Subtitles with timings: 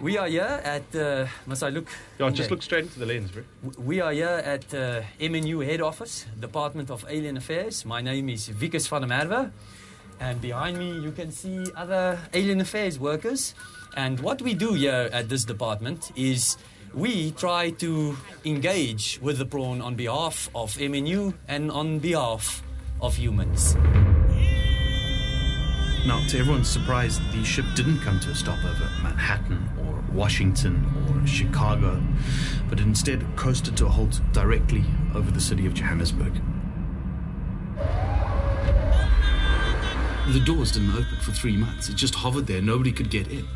[0.00, 1.86] We are here at, uh, must I look?
[2.18, 3.42] Yeah, just look straight into the lens, bro.
[3.78, 7.84] We are here at uh, MNU head office, Department of Alien Affairs.
[7.84, 9.50] My name is Wikus van der Merwe.
[10.18, 13.54] And behind me, you can see other Alien Affairs workers.
[13.94, 16.56] And what we do here at this department is
[16.94, 22.62] we try to engage with the prawn on behalf of MNU and on behalf
[23.02, 23.76] of humans.
[26.06, 29.79] Now, to everyone's surprise, the ship didn't come to a stopover at Manhattan or
[30.12, 32.02] Washington or Chicago,
[32.68, 36.32] but instead coasted to a halt directly over the city of Johannesburg.
[40.28, 41.88] The doors didn't open for three months.
[41.88, 42.62] It just hovered there.
[42.62, 43.46] Nobody could get in.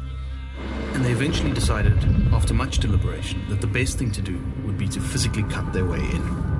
[0.94, 1.96] And they eventually decided,
[2.32, 5.84] after much deliberation, that the best thing to do would be to physically cut their
[5.84, 6.54] way in.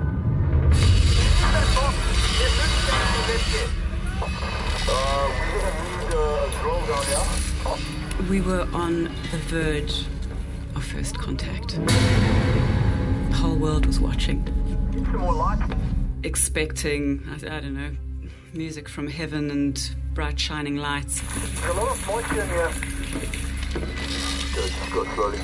[8.29, 10.05] We were on the verge
[10.75, 11.75] of first contact.
[11.85, 14.43] The whole world was watching.
[16.23, 17.91] Expecting, I, I don't know,
[18.51, 21.21] music from heaven and bright shining lights.
[21.21, 22.71] There's a lot of moisture in here.
[24.91, 25.39] Good, good.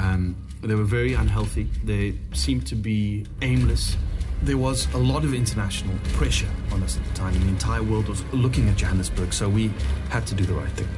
[0.00, 1.68] Um, they were very unhealthy.
[1.84, 3.96] They seemed to be aimless.
[4.42, 7.84] There was a lot of international pressure on us at the time, and the entire
[7.84, 9.70] world was looking at Johannesburg, so we
[10.08, 10.88] had to do the right thing.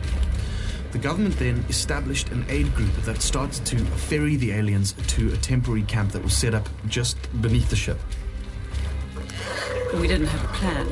[0.92, 5.36] The government then established an aid group that started to ferry the aliens to a
[5.36, 7.98] temporary camp that was set up just beneath the ship.
[10.00, 10.88] We didn't have a plan.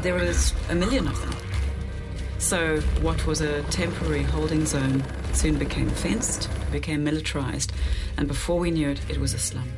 [0.00, 1.49] There was a million of them.
[2.40, 7.70] So, what was a temporary holding zone soon became fenced, became militarized,
[8.16, 9.68] and before we knew it, it was a slum.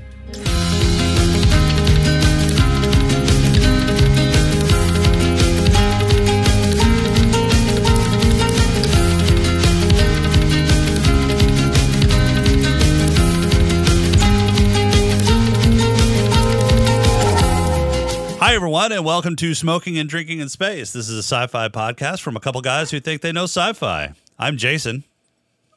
[18.52, 20.92] Hi, everyone, and welcome to Smoking and Drinking in Space.
[20.92, 23.73] This is a sci fi podcast from a couple guys who think they know sci
[23.73, 24.13] fi.
[24.39, 25.05] I'm Jason,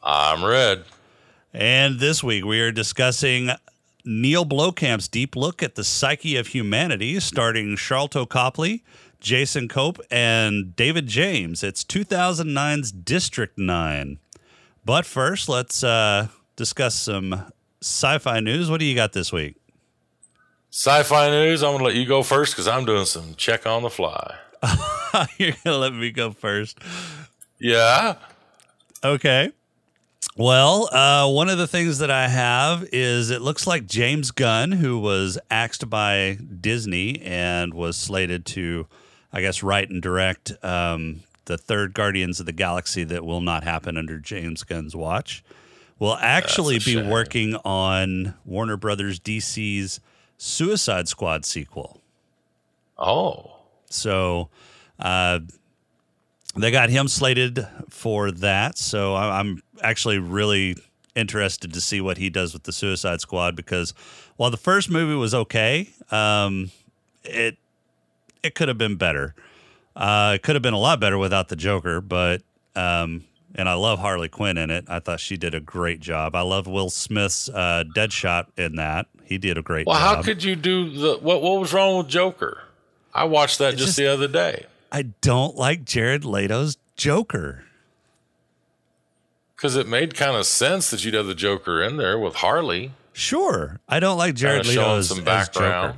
[0.04, 0.84] I'm red.
[1.54, 3.52] and this week we are discussing
[4.04, 8.84] Neil Blomkamp's deep look at the psyche of humanity, starting Sharlto Copley,
[9.22, 11.64] Jason Cope, and David James.
[11.64, 14.20] It's 2009's District 9.
[14.84, 17.46] But first, let's uh, discuss some
[17.82, 18.70] sci fi news.
[18.70, 19.56] What do you got this week?
[20.76, 21.64] Sci-fi news.
[21.64, 24.36] I'm gonna let you go first because I'm doing some check on the fly.
[25.38, 26.78] You're going to let me go first.
[27.60, 28.16] Yeah.
[29.02, 29.54] Okay.
[30.36, 34.74] Well, uh, one of the things that I have is it looks like James Gunn,
[34.74, 38.86] who was axed by Disney and was slated to,
[39.32, 43.64] I guess, write and direct um, the third Guardians of the Galaxy that will not
[43.64, 45.42] happen under James Gunn's watch,
[46.00, 47.10] will actually be shame.
[47.10, 50.02] working on Warner Brothers DC's
[50.38, 52.02] Suicide Squad sequel.
[52.98, 53.52] Oh.
[53.90, 54.50] So
[55.00, 55.40] uh,
[56.56, 58.78] they got him slated for that.
[58.78, 60.76] So I- I'm actually really
[61.16, 63.94] interested to see what he does with the Suicide Squad because
[64.36, 66.72] while the first movie was okay, um,
[67.24, 67.58] it
[68.44, 69.34] it could have been better.
[69.96, 72.42] Uh, it could have been a lot better without the Joker, but
[72.76, 73.24] um,
[73.56, 74.86] and I love Harley Quinn in it.
[74.90, 76.36] I thought she did a great job.
[76.36, 79.08] I love Will Smith's uh, Deadshot in that.
[79.26, 79.92] He did a great job.
[79.94, 80.16] Well, job.
[80.18, 81.42] how could you do the what?
[81.42, 82.64] What was wrong with Joker?
[83.14, 87.64] I watched that just, just- the other day I don't like Jared Leto's Joker.
[89.56, 92.92] because it made kind of sense that you'd have the Joker in there with Harley,
[93.14, 95.50] Sure, I don't like kind Jared of Leto showing as, some as.
[95.50, 95.96] Joker.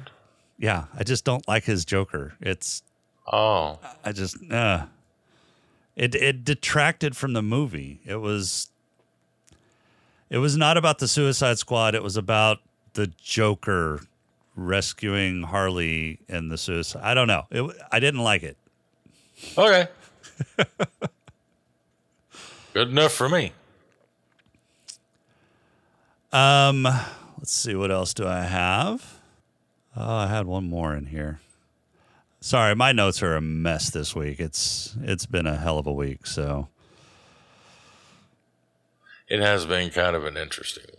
[0.59, 2.33] Yeah, I just don't like his Joker.
[2.39, 2.83] It's
[3.31, 4.85] Oh, I just uh
[5.95, 7.99] it it detracted from the movie.
[8.05, 8.69] It was
[10.29, 11.95] it was not about the Suicide Squad.
[11.95, 12.59] It was about
[12.97, 14.01] the Joker
[14.55, 17.03] rescuing Harley in the suicide.
[17.03, 17.45] I don't know.
[17.51, 18.57] It, I didn't like it.
[19.55, 19.88] okay.
[22.73, 23.53] Good enough for me.
[26.33, 26.83] Um,
[27.38, 29.19] let's see what else do I have.
[29.95, 31.39] Oh, I had one more in here.
[32.41, 34.39] Sorry, my notes are a mess this week.
[34.39, 36.25] It's it's been a hell of a week.
[36.25, 36.67] So
[39.27, 40.96] It has been kind of an interesting week.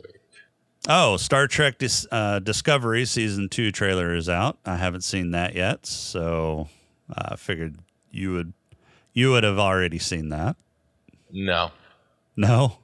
[0.90, 4.58] Oh, Star Trek Dis- uh, Discovery season two trailer is out.
[4.64, 6.68] I haven't seen that yet, so
[7.14, 7.76] I figured
[8.10, 8.52] you would
[9.12, 10.56] you would have already seen that.
[11.30, 11.72] No,
[12.36, 12.78] No,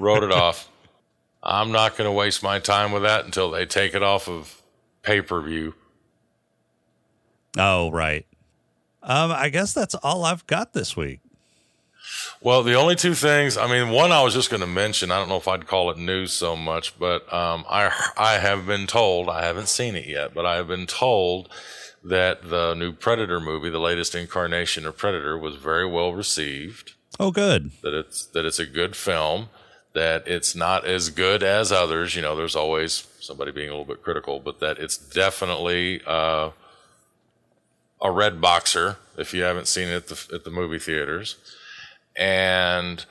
[0.00, 0.68] wrote it off.
[1.42, 4.60] I'm not going to waste my time with that until they take it off of
[5.02, 5.74] pay per view.
[7.56, 8.26] Oh, right.
[9.02, 11.20] Um, I guess that's all I've got this week.
[12.40, 15.18] Well, the only two things, I mean, one I was just going to mention, I
[15.18, 18.86] don't know if I'd call it news so much, but um, I, I have been
[18.86, 21.50] told, I haven't seen it yet, but I have been told
[22.02, 26.94] that the new Predator movie, the latest incarnation of Predator, was very well received.
[27.18, 27.72] Oh, good.
[27.82, 29.48] That it's that it's a good film.
[29.92, 32.14] That it's not as good as others.
[32.14, 36.50] You know, there's always somebody being a little bit critical, but that it's definitely uh,
[38.00, 41.36] a red boxer if you haven't seen it at the, at the movie theaters.
[42.16, 43.04] And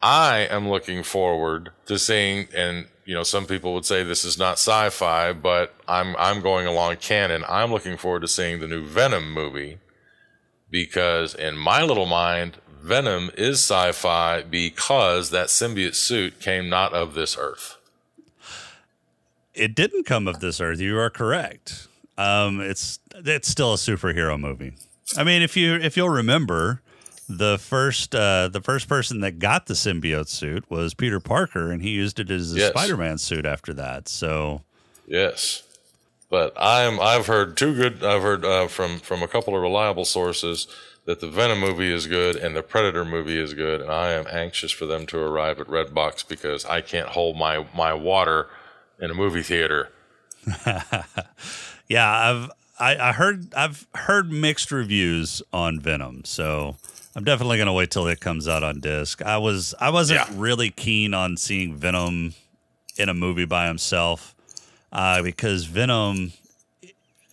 [0.00, 4.38] I am looking forward to seeing, and you know, some people would say this is
[4.38, 7.44] not sci-fi, but I'm I'm going along canon.
[7.48, 9.78] I'm looking forward to seeing the new Venom movie
[10.70, 17.14] because in my little mind, Venom is sci-fi because that symbiote suit came not of
[17.14, 17.76] this earth.
[19.54, 20.80] It didn't come of this earth.
[20.80, 21.86] You are correct.
[22.18, 24.74] Um, it's it's still a superhero movie.
[25.16, 26.82] I mean, if you if you'll remember,
[27.28, 31.82] the first uh, the first person that got the symbiote suit was Peter Parker, and
[31.82, 32.70] he used it as a Yes.
[32.70, 34.08] Spider-Man suit after that.
[34.08, 34.62] So
[35.06, 35.62] Yes,
[36.30, 38.04] but I'm I've heard two good.
[38.04, 40.66] I've heard uh, from from a couple of reliable sources
[41.04, 44.26] that the Venom movie is good and the Predator movie is good, and I am
[44.30, 48.48] anxious for them to arrive at Redbox because I can't hold my my water
[49.00, 49.90] in a movie theater.
[51.88, 56.76] yeah, I've I, I heard I've heard mixed reviews on Venom, so
[57.14, 59.20] I'm definitely gonna wait till it comes out on disc.
[59.22, 60.34] I was I wasn't Yeah.
[60.36, 62.34] really keen on seeing Venom
[62.96, 64.34] in a movie by himself
[64.92, 66.32] uh, because Venom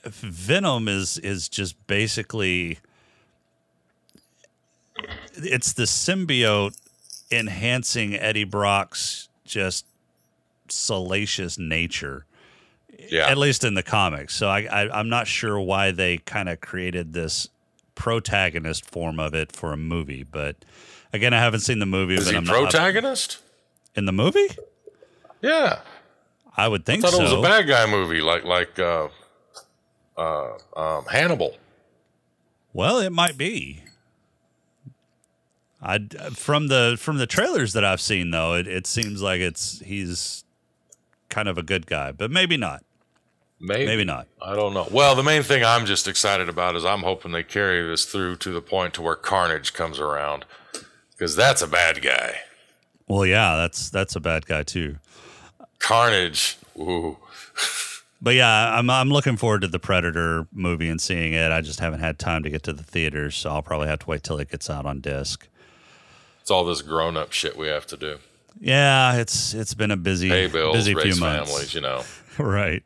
[0.04, 2.80] Venom is is just basically
[5.36, 6.78] it's the symbiote
[7.31, 9.86] enhancing Eddie Brock's just
[10.68, 12.26] salacious nature
[13.10, 14.36] Yeah, at least in the comics.
[14.36, 17.48] So I, I I'm not sure why they kind of created this
[18.00, 20.56] protagonist form of it for a movie, but
[21.12, 22.16] again, I haven't seen the movie.
[22.16, 23.40] is but he I'm not protagonist?
[23.94, 24.48] in the movie.
[25.42, 25.81] Yeah,
[26.56, 27.19] I would I think thought so.
[27.19, 29.10] it was a bad guy movie, like like uh,
[30.18, 31.57] uh, um, Hannibal.
[32.74, 33.84] Well, it might be.
[35.81, 36.00] I
[36.31, 40.45] from the from the trailers that I've seen though, it, it seems like it's he's
[41.28, 42.84] kind of a good guy, but maybe not.
[43.60, 43.86] Maybe.
[43.86, 44.28] Maybe not.
[44.42, 44.88] I don't know.
[44.90, 48.38] Well, the main thing I'm just excited about is I'm hoping they carry this through
[48.38, 50.46] to the point to where Carnage comes around,
[51.12, 52.36] because that's a bad guy.
[53.08, 54.98] Well, yeah, that's that's a bad guy too.
[55.80, 56.58] Carnage.
[56.78, 57.18] Ooh.
[58.22, 61.52] But yeah, I'm I'm looking forward to the Predator movie and seeing it.
[61.54, 64.08] I just haven't had time to get to the theaters, so I'll probably have to
[64.08, 65.48] wait till it gets out on disc.
[66.42, 68.18] It's all this grown up shit we have to do.
[68.60, 71.50] Yeah, it's it's been a busy bills, busy few months.
[71.50, 72.04] families, you know.
[72.38, 72.84] right.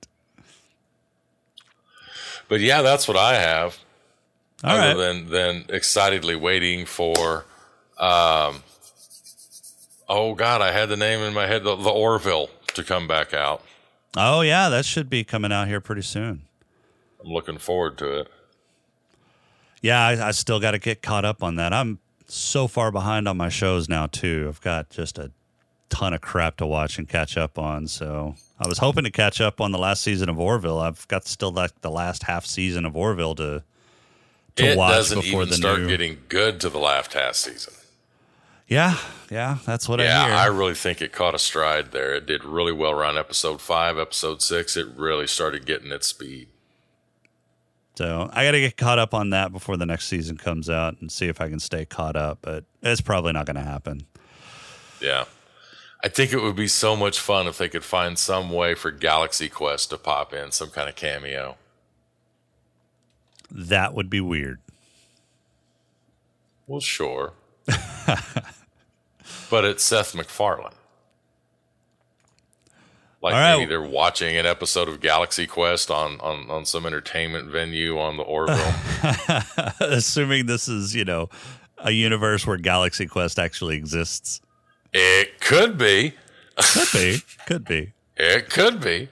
[2.47, 3.77] But yeah, that's what I have.
[4.63, 4.93] All other right.
[4.97, 7.45] than than excitedly waiting for
[7.97, 8.63] um
[10.07, 13.33] oh god, I had the name in my head, the, the Orville to come back
[13.33, 13.63] out.
[14.15, 16.43] oh yeah, that should be coming out here pretty soon.
[17.23, 18.31] I'm looking forward to it.
[19.81, 21.73] Yeah, I, I still got to get caught up on that.
[21.73, 24.45] I'm so far behind on my shows now too.
[24.47, 25.31] I've got just a
[25.89, 27.87] ton of crap to watch and catch up on.
[27.87, 30.79] So I was hoping to catch up on the last season of Orville.
[30.79, 33.63] I've got still like the last half season of Orville to
[34.55, 35.87] to it watch doesn't before even the start new.
[35.87, 37.73] getting good to the last half season.
[38.67, 38.97] yeah,
[39.31, 40.35] yeah, that's what Yeah, I hear.
[40.35, 42.13] I really think it caught a stride there.
[42.13, 44.77] It did really well around episode five, episode six.
[44.77, 46.47] It really started getting its speed.
[47.95, 50.99] So I got to get caught up on that before the next season comes out
[50.99, 52.39] and see if I can stay caught up.
[52.41, 54.05] But it's probably not going to happen.
[54.99, 55.25] Yeah.
[56.03, 58.91] I think it would be so much fun if they could find some way for
[58.91, 61.55] Galaxy Quest to pop in, some kind of cameo.
[63.49, 64.59] That would be weird.
[66.67, 67.33] Well, sure.
[69.49, 70.73] but it's Seth MacFarlane.
[73.21, 73.57] Like right.
[73.57, 78.17] maybe they're watching an episode of Galaxy Quest on, on, on some entertainment venue on
[78.17, 78.73] the Orville.
[79.79, 81.29] Assuming this is, you know,
[81.77, 84.41] a universe where Galaxy Quest actually exists.
[84.93, 86.13] It could be.
[86.57, 87.17] Could be.
[87.47, 87.93] Could be.
[88.15, 89.09] It could be.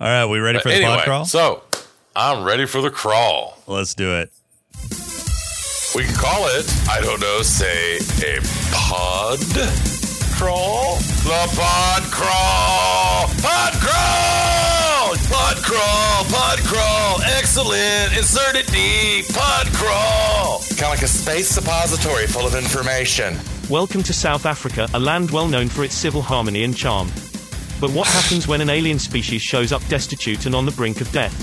[0.00, 1.24] All right, we ready for the anyway, pod crawl?
[1.24, 1.64] so
[2.14, 3.58] I'm ready for the crawl.
[3.66, 4.30] Let's do it.
[5.96, 8.38] We can call it, I don't know, say a
[8.72, 9.40] pod
[10.36, 10.96] crawl?
[11.24, 13.26] The pod crawl!
[13.42, 14.45] Pod crawl!
[15.66, 16.24] Pod crawl!
[16.30, 20.60] pod crawl, excellent, insert it deep, pod crawl.
[20.60, 23.36] Kind of like a space suppository full of information.
[23.68, 27.08] Welcome to South Africa, a land well known for its civil harmony and charm.
[27.80, 31.10] But what happens when an alien species shows up destitute and on the brink of
[31.10, 31.34] death?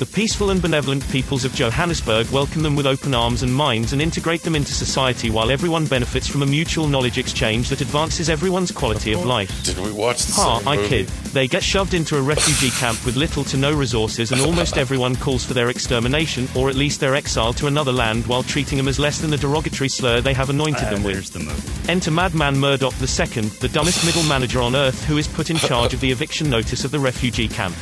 [0.00, 4.00] The peaceful and benevolent peoples of Johannesburg welcome them with open arms and minds and
[4.00, 8.72] integrate them into society while everyone benefits from a mutual knowledge exchange that advances everyone's
[8.72, 9.62] quality of life.
[9.62, 10.88] Did we watch the Ha, same I movie?
[10.88, 11.08] kid.
[11.34, 15.16] They get shoved into a refugee camp with little to no resources, and almost everyone
[15.16, 18.88] calls for their extermination, or at least their exile to another land while treating them
[18.88, 21.14] as less than the derogatory slur they have anointed them ah, with.
[21.16, 21.92] There's the movie.
[21.92, 25.92] Enter Madman Murdoch II, the dumbest middle manager on earth who is put in charge
[25.92, 27.76] of the eviction notice of the refugee camp.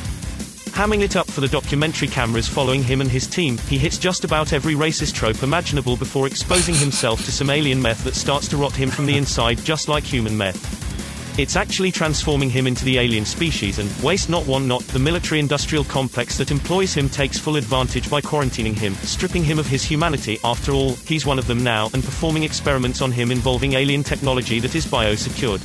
[0.79, 4.23] Hamming it up for the documentary cameras following him and his team, he hits just
[4.23, 8.55] about every racist trope imaginable before exposing himself to some alien meth that starts to
[8.55, 11.37] rot him from the inside just like human meth.
[11.37, 15.41] It's actually transforming him into the alien species, and waste not, want not, the military
[15.41, 19.83] industrial complex that employs him takes full advantage by quarantining him, stripping him of his
[19.83, 20.39] humanity.
[20.45, 24.61] After all, he's one of them now, and performing experiments on him involving alien technology
[24.61, 25.59] that is biosecured.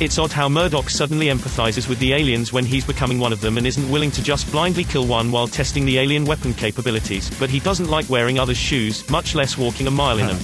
[0.00, 3.58] It's odd how Murdoch suddenly empathizes with the aliens when he's becoming one of them
[3.58, 7.50] and isn't willing to just blindly kill one while testing the alien weapon capabilities, but
[7.50, 10.38] he doesn't like wearing others' shoes, much less walking a mile in them.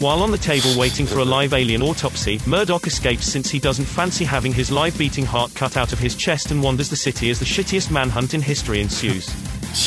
[0.00, 3.84] While on the table waiting for a live alien autopsy, Murdoch escapes since he doesn't
[3.84, 7.30] fancy having his live beating heart cut out of his chest and wanders the city
[7.30, 9.32] as the shittiest manhunt in history ensues.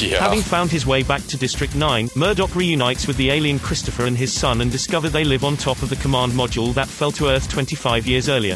[0.01, 0.19] Yeah.
[0.19, 4.15] Having found his way back to District 9, Murdoch reunites with the alien Christopher and
[4.15, 7.27] his son and discover they live on top of the command module that fell to
[7.27, 8.55] Earth 25 years earlier.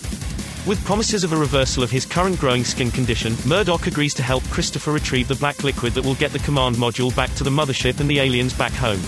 [0.67, 4.43] With promises of a reversal of his current growing skin condition, Murdoch agrees to help
[4.49, 8.01] Christopher retrieve the black liquid that will get the command module back to the mothership
[8.01, 8.99] and the aliens back home.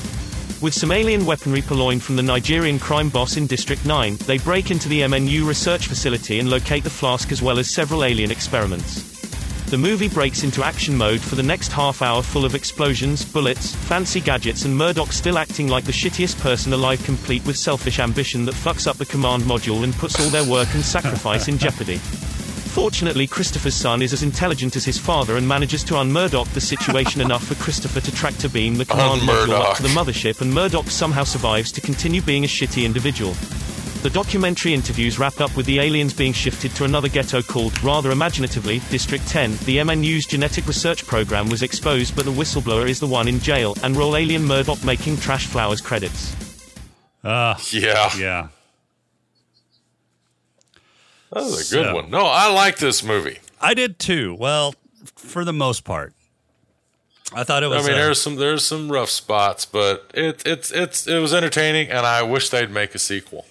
[0.61, 4.71] With some alien weaponry purloined from the Nigerian crime boss in District 9, they break
[4.71, 9.18] into the MNU research facility and locate the flask as well as several alien experiments.
[9.69, 13.75] The movie breaks into action mode for the next half hour full of explosions, bullets,
[13.75, 18.45] fancy gadgets and Murdoch still acting like the shittiest person alive complete with selfish ambition
[18.45, 21.97] that fucks up the command module and puts all their work and sacrifice in jeopardy.
[21.97, 27.21] Fortunately, Christopher's son is as intelligent as his father and manages to un-Murdoch the situation
[27.21, 30.89] enough for Christopher to tractor beam the command module up to the mothership and Murdoch
[30.89, 33.35] somehow survives to continue being a shitty individual.
[34.01, 38.11] The documentary interviews wrap up with the aliens being shifted to another ghetto called, rather
[38.11, 39.51] imaginatively, District 10.
[39.65, 43.75] The MNU's genetic research program was exposed, but the whistleblower is the one in jail,
[43.83, 46.33] and roll alien Murdoch making trash flowers credits.
[47.25, 48.09] Ah, Yeah.
[48.17, 48.47] yeah.
[51.33, 52.09] That was a good So- one.
[52.09, 53.39] No, I like this movie.
[53.59, 54.33] I did too.
[54.39, 54.73] Well,
[55.17, 56.13] for the most part,
[57.33, 57.83] I thought it was.
[57.83, 61.33] I mean, uh, there's some there's some rough spots, but it it's it's it was
[61.33, 63.45] entertaining, and I wish they'd make a sequel.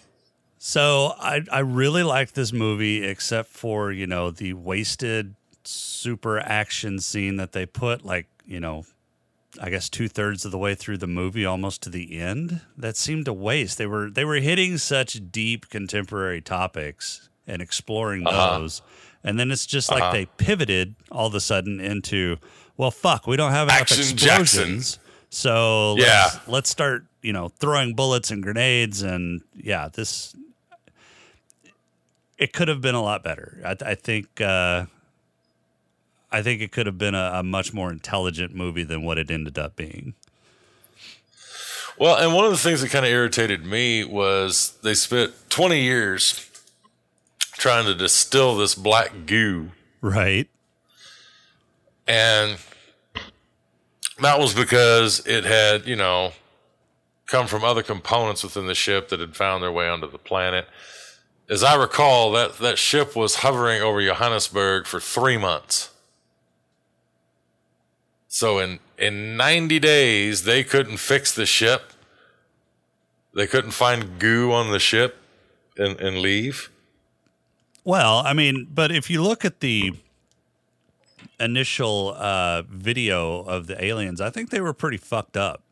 [0.59, 5.35] So I I really like this movie, except for you know the wasted
[5.65, 8.85] super action scene that they put like you know,
[9.61, 12.63] I guess two thirds of the way through the movie, almost to the end.
[12.77, 13.79] That seemed a waste.
[13.79, 18.59] They were they were hitting such deep contemporary topics and exploring Uh-huh.
[18.59, 18.83] those,
[19.23, 22.37] and then it's just like they pivoted all of a sudden into
[22.77, 24.75] well, fuck, we don't have enough Action Jackson.
[24.75, 24.99] explosions.
[25.31, 26.41] So let's, Yeah.
[26.47, 30.35] let's start, you know, throwing bullets and grenades, and yeah, this
[32.39, 33.61] it could have been a lot better.
[33.65, 34.41] I, I think.
[34.41, 34.87] Uh,
[36.31, 39.31] I think it could have been a, a much more intelligent movie than what it
[39.31, 40.13] ended up being.
[41.99, 45.81] Well, and one of the things that kind of irritated me was they spent 20
[45.81, 46.45] years
[47.55, 49.71] trying to distill this black goo,
[50.03, 50.49] Right.
[52.07, 52.59] and
[54.21, 56.33] that was because it had, you know,
[57.27, 60.69] come from other components within the ship that had found their way onto the planet.
[61.51, 65.91] As I recall, that, that ship was hovering over Johannesburg for three months.
[68.29, 71.93] So in in 90 days, they couldn't fix the ship.
[73.35, 75.17] They couldn't find goo on the ship
[75.77, 76.71] and, and leave.
[77.85, 79.93] Well, I mean, but if you look at the
[81.39, 85.63] initial uh, video of the aliens, I think they were pretty fucked up.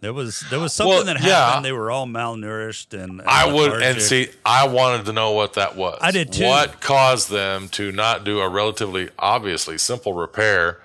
[0.00, 1.46] There was there was something Well, that yeah.
[1.46, 1.64] happened.
[1.64, 5.54] They were all malnourished and, and I would, and see, I wanted to know what
[5.54, 5.98] that was.
[6.00, 6.44] I did too.
[6.44, 10.80] What caused them to not do a relatively obviously simple repair?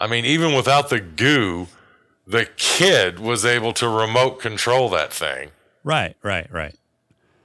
[0.00, 1.68] I mean, even without the goo,
[2.26, 5.50] the kid was able to remote control that thing.
[5.82, 6.74] right, right, right.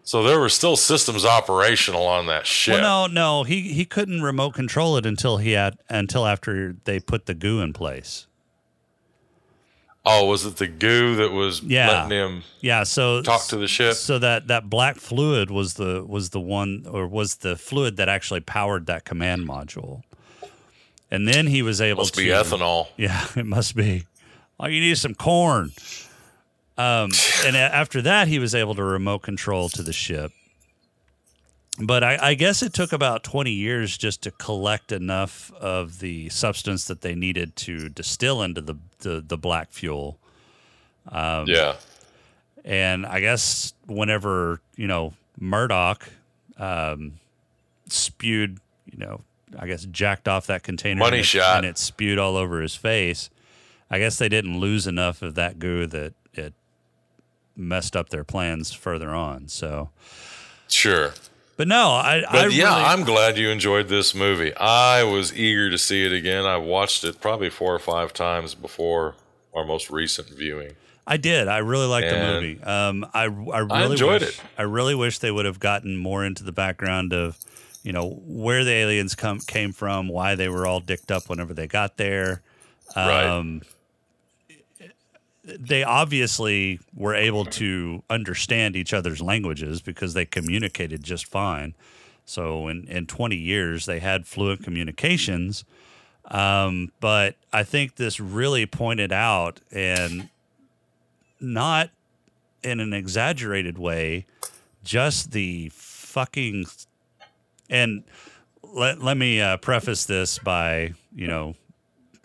[0.05, 2.73] So there were still systems operational on that ship.
[2.81, 6.99] Well, no, no, he he couldn't remote control it until he had until after they
[6.99, 8.27] put the goo in place.
[10.05, 12.03] Oh, was it the goo that was Yeah.
[12.03, 13.93] letting him Yeah, so talk to the ship?
[13.95, 18.09] So that that black fluid was the was the one or was the fluid that
[18.09, 20.01] actually powered that command module.
[21.11, 22.87] and then he was able Must to be ethanol.
[22.97, 24.05] Yeah, it must be.
[24.59, 25.71] Oh, you need some corn.
[26.77, 27.11] Um,
[27.45, 30.31] and after that, he was able to remote control to the ship.
[31.79, 36.29] But I, I guess it took about 20 years just to collect enough of the
[36.29, 40.19] substance that they needed to distill into the, the, the black fuel.
[41.09, 41.75] Um, yeah.
[42.63, 46.07] And I guess whenever, you know, Murdoch
[46.57, 47.13] um,
[47.87, 49.21] spewed, you know,
[49.57, 51.57] I guess jacked off that container Money and it, shot.
[51.57, 53.29] and it spewed all over his face.
[53.89, 56.53] I guess they didn't lose enough of that goo that it
[57.55, 59.47] messed up their plans further on.
[59.47, 59.89] So,
[60.67, 61.13] Sure.
[61.57, 64.55] But no, I, But I yeah, really, I'm glad you enjoyed this movie.
[64.55, 66.45] I was eager to see it again.
[66.45, 69.15] I watched it probably four or five times before
[69.53, 70.73] our most recent viewing.
[71.05, 71.47] I did.
[71.47, 72.63] I really liked the movie.
[72.63, 74.41] Um, I I really enjoyed wish, it.
[74.57, 77.37] I really wish they would have gotten more into the background of,
[77.83, 81.53] you know, where the aliens come came from, why they were all dicked up whenever
[81.53, 82.41] they got there.
[82.95, 83.25] Right.
[85.43, 91.75] They obviously were able to understand each other's languages because they communicated just fine.
[92.25, 95.65] So in, in 20 years, they had fluent communications.
[96.25, 100.29] Um, but I think this really pointed out, and
[101.39, 101.89] not
[102.63, 104.25] in an exaggerated way,
[104.83, 106.65] just the fucking.
[107.69, 108.03] And
[108.61, 111.55] let, let me uh, preface this by, you know,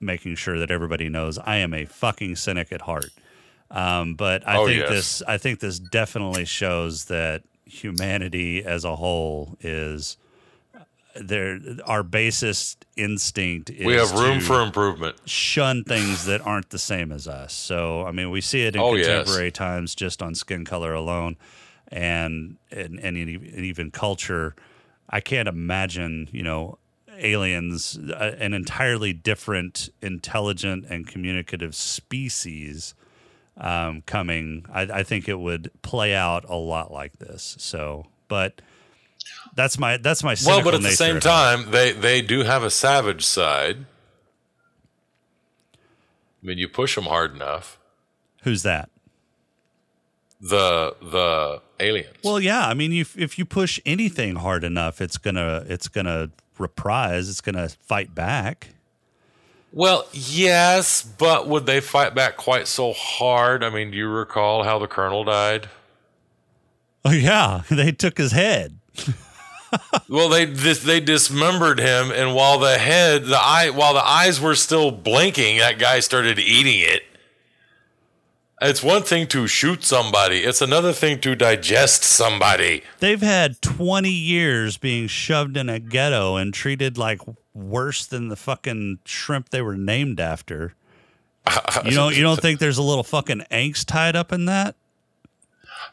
[0.00, 3.10] making sure that everybody knows I am a fucking cynic at heart.
[3.70, 4.88] Um, but I Oh, think yes.
[4.90, 10.16] this I think this definitely shows that humanity as a whole is
[11.20, 15.16] there our basest instinct is we have room to for improvement.
[15.26, 17.52] shun things that aren't the same as us.
[17.52, 19.06] So I mean we see it in Oh, yes.
[19.06, 21.36] contemporary times just on skin color alone
[21.88, 23.28] and and, and and
[23.64, 24.54] even culture.
[25.10, 26.78] I can't imagine, you know,
[27.18, 32.94] aliens, uh, an entirely different, intelligent, and communicative species
[33.56, 34.64] um, coming.
[34.72, 37.56] I, I think it would play out a lot like this.
[37.58, 38.60] So, but
[39.54, 42.70] that's my that's my Well, but at the same time, they, they do have a
[42.70, 43.86] savage side.
[46.42, 47.78] I mean, you push them hard enough.
[48.42, 48.90] Who's that?
[50.40, 52.16] The the aliens.
[52.22, 52.68] Well, yeah.
[52.68, 57.28] I mean, if if you push anything hard enough, it's gonna it's gonna reprise.
[57.28, 58.68] It's gonna fight back.
[59.72, 63.62] Well, yes, but would they fight back quite so hard?
[63.62, 65.68] I mean, do you recall how the colonel died?
[67.04, 68.78] Oh yeah, they took his head.
[70.08, 74.40] Well, they dis- they dismembered him, and while the head, the eye, while the eyes
[74.40, 77.02] were still blinking, that guy started eating it.
[78.60, 82.82] It's one thing to shoot somebody; it's another thing to digest somebody.
[82.98, 87.20] They've had twenty years being shoved in a ghetto and treated like
[87.54, 90.74] worse than the fucking shrimp they were named after.
[91.84, 94.74] You don't you don't think there's a little fucking angst tied up in that?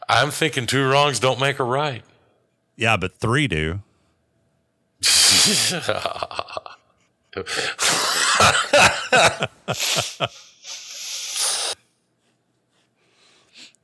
[0.08, 2.02] I'm thinking two wrongs don't make a right.
[2.76, 3.80] Yeah, but three do.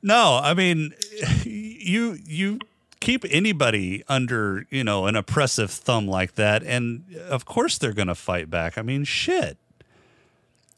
[0.03, 0.93] No, I mean,
[1.43, 2.59] you you
[2.99, 8.09] keep anybody under you know an oppressive thumb like that, and of course they're going
[8.09, 8.77] to fight back.
[8.77, 9.57] I mean, shit.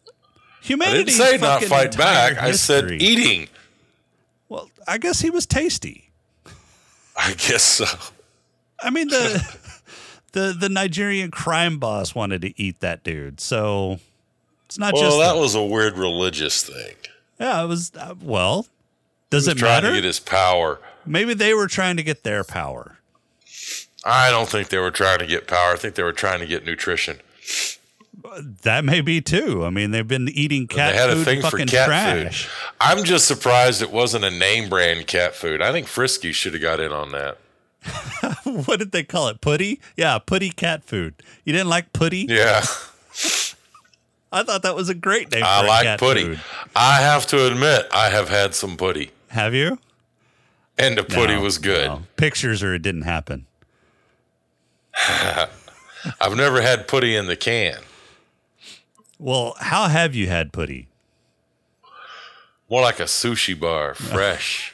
[0.07, 0.11] I
[0.61, 2.37] Humanity didn't say not fight back.
[2.41, 3.47] I said eating.
[4.49, 6.09] Well, I guess he was tasty.
[7.17, 7.85] I guess so.
[8.79, 9.57] I mean the
[10.33, 13.99] the the Nigerian crime boss wanted to eat that dude, so
[14.65, 16.95] it's not Well, just Well, that was a weird religious thing.
[17.39, 17.63] yeah.
[17.63, 18.67] It was uh, well.
[19.29, 19.89] Does it trying matter?
[19.89, 20.79] to get his power.
[21.05, 22.97] Maybe they were trying to get their power.
[24.03, 25.73] I don't think they were trying to get power.
[25.73, 27.19] I think they were trying to get nutrition.
[28.63, 29.65] That may be too.
[29.65, 32.45] I mean, they've been eating cat they had food, a thing for cat trash.
[32.45, 32.51] food.
[32.81, 35.61] I'm just surprised it wasn't a name brand cat food.
[35.61, 37.37] I think Frisky should have got in on that.
[38.43, 39.41] what did they call it?
[39.41, 39.79] Putty?
[39.95, 41.15] Yeah, putty cat food.
[41.43, 42.25] You didn't like putty?
[42.27, 42.63] Yeah,
[44.31, 45.43] I thought that was a great name.
[45.45, 46.23] I for like cat putty.
[46.23, 46.41] food.
[46.75, 49.77] I have to admit, I have had some putty, Have you?
[50.77, 51.87] and the putty No, was good.
[51.87, 52.03] no.
[52.17, 53.45] Pictures or it didn't happen.
[56.21, 57.79] I've never had putty in the can.
[59.19, 60.87] Well, how have you had putty?
[62.69, 64.73] More like a sushi bar, fresh.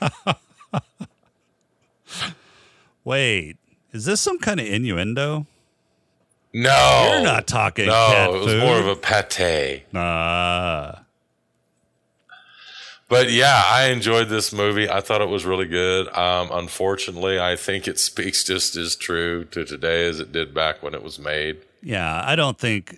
[3.04, 3.58] Wait,
[3.94, 5.46] is this some kind of innuendo?
[6.54, 8.60] No, You're not talking No, it was food.
[8.60, 9.84] more of a pate.
[9.96, 11.01] Ah,
[13.12, 14.90] But yeah, I enjoyed this movie.
[14.90, 16.08] I thought it was really good.
[16.18, 20.82] Um, unfortunately, I think it speaks just as true to today as it did back
[20.82, 21.58] when it was made.
[21.84, 22.98] Yeah, I don't think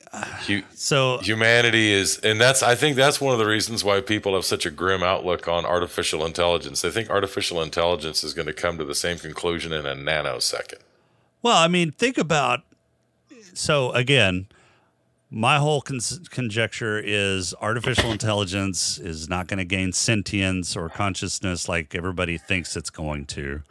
[0.76, 1.18] so.
[1.20, 4.66] humanity is and that's i think that's one of the reasons why people have such
[4.66, 8.84] a grim outlook on artificial intelligence they think artificial intelligence is going to come to
[8.84, 10.80] the same conclusion in a nanosecond
[11.42, 12.62] Well, I mean, think about.
[13.54, 14.48] So again,
[15.34, 21.68] my whole con- conjecture is artificial intelligence is not going to gain sentience or consciousness
[21.68, 23.64] like everybody thinks it's going to.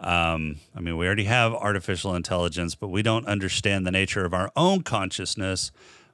[0.00, 4.34] Um, I mean, we already have artificial intelligence, but we don't understand the nature of
[4.34, 5.70] our own consciousness,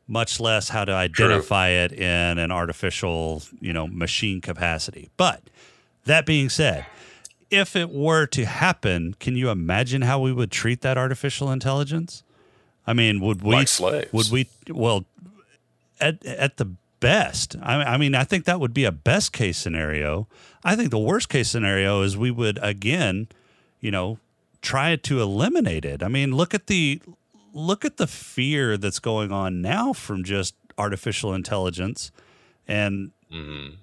[0.07, 5.09] much less how to identify it in an artificial, you know, machine capacity.
[5.17, 5.43] But
[6.05, 6.85] that being said,
[7.51, 12.23] if it were to happen, can you imagine how we would treat that artificial intelligence?
[12.90, 14.12] I mean, would we Like slaves.
[14.12, 14.48] Would we?
[14.68, 15.05] Well,
[16.00, 19.59] at at the best, I, I mean, I think that would be a best case
[19.59, 20.26] scenario.
[20.64, 23.29] I think the worst case scenario is we would again,
[23.81, 24.18] you know,
[24.61, 26.03] try to eliminate it.
[26.03, 27.00] I mean, look at the
[27.53, 32.11] look at the fear that's going on now from just artificial intelligence,
[32.66, 33.76] and mm-hmm.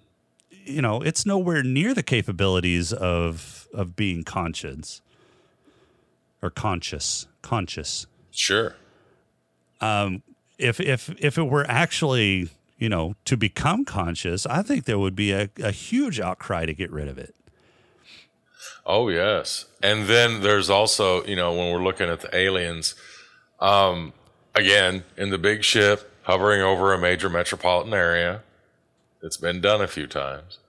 [0.50, 5.02] you know, it's nowhere near the capabilities of of being conscious
[6.42, 8.06] or conscious, conscious.
[8.32, 8.76] sure
[9.82, 15.16] If if if it were actually, you know, to become conscious, I think there would
[15.16, 17.36] be a, a huge outcry to get rid of it.
[18.86, 22.96] Oh yes, and then there's also you know when we're looking at the aliens,
[23.60, 24.14] um,
[24.56, 28.42] again in the big ship hovering over a major metropolitan area.
[29.22, 30.60] It's been done a few times.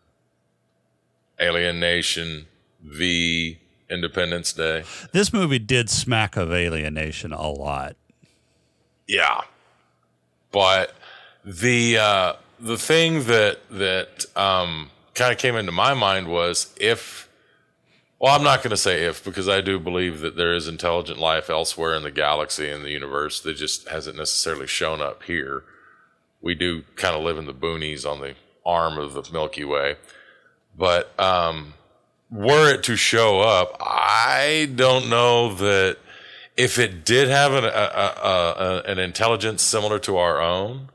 [1.41, 2.47] Alien Nation
[2.83, 3.59] v
[3.91, 4.85] Independence Day.
[5.13, 7.97] This movie did smack of alienation a lot.
[9.09, 9.41] Yeah,
[10.53, 10.95] but
[11.45, 17.27] the uh, the thing that that um, kind of came into my mind was if.
[18.21, 21.21] Well, I'm not going to say if because I do believe that there is intelligent
[21.21, 25.63] life elsewhere in the galaxy and the universe that just hasn't necessarily shown up here.
[26.41, 28.35] We do kind of live in the boonies on the
[28.67, 29.99] arm of the Milky Way,
[30.77, 31.75] but um,
[32.31, 35.99] were it to show up, I don't know that
[36.59, 40.89] if it did have an, a, a, a, an intelligence similar to our own,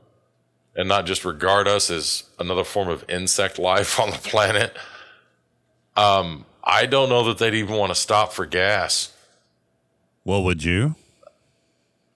[0.75, 4.77] and not just regard us as another form of insect life on the planet,
[5.95, 9.13] um, I don't know that they'd even want to stop for gas.
[10.23, 10.95] What would you?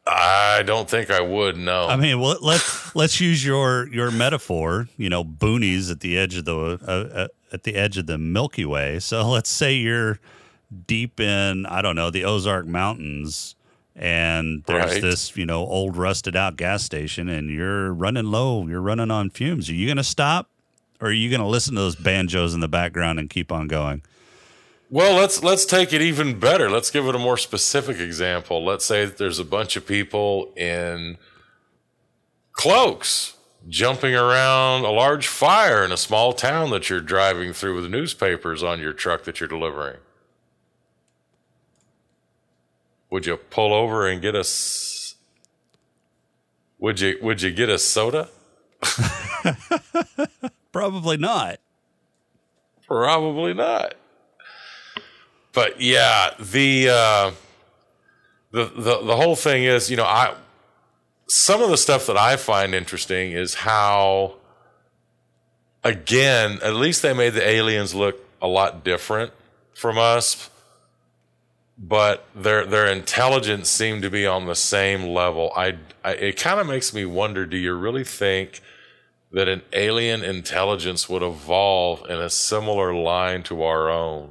[0.05, 1.57] I don't think I would.
[1.57, 1.87] No.
[1.87, 4.87] I mean, well, let's let's use your your metaphor.
[4.95, 8.17] You know, boonies at the edge of the uh, uh, at the edge of the
[8.17, 8.99] Milky Way.
[8.99, 10.19] So let's say you're
[10.87, 13.55] deep in I don't know the Ozark Mountains,
[13.95, 15.01] and there's Right.
[15.01, 18.67] this you know old rusted out gas station, and you're running low.
[18.67, 19.69] You're running on fumes.
[19.69, 20.49] Are you going to stop,
[20.99, 23.67] or are you going to listen to those banjos in the background and keep on
[23.67, 24.01] going?
[24.89, 26.69] Well, let's let's take it even better.
[26.69, 28.63] Let's give it a more specific example.
[28.63, 31.17] Let's say that there's a bunch of people in
[32.53, 33.35] cloaks
[33.67, 38.63] jumping around a large fire in a small town that you're driving through with newspapers
[38.63, 39.97] on your truck that you're delivering.
[43.09, 45.15] Would you pull over and get us
[46.79, 48.29] Would you would you get a soda?
[50.71, 51.59] Probably not.
[52.85, 53.95] Probably not.
[55.53, 57.31] But yeah, the uh,
[58.51, 60.35] the the the whole thing is, you know, I
[61.27, 64.35] some of the stuff that I find interesting is how
[65.83, 69.31] again, at least they made the aliens look a lot different
[69.73, 70.49] from us,
[71.77, 75.51] but their their intelligence seemed to be on the same level.
[75.55, 78.61] I, I it kind of makes me wonder, do you really think
[79.31, 84.29] that an alien intelligence would evolve in a similar line to our own.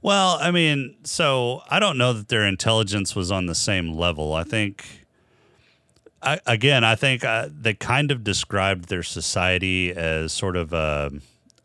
[0.00, 4.32] Well, I mean, so I don't know that their intelligence was on the same level.
[4.32, 5.06] I think,
[6.22, 11.10] I, again, I think uh, they kind of described their society as sort of a,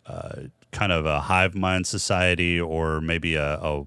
[0.06, 0.36] uh,
[0.74, 3.86] kind of a hive mind society, or maybe a, a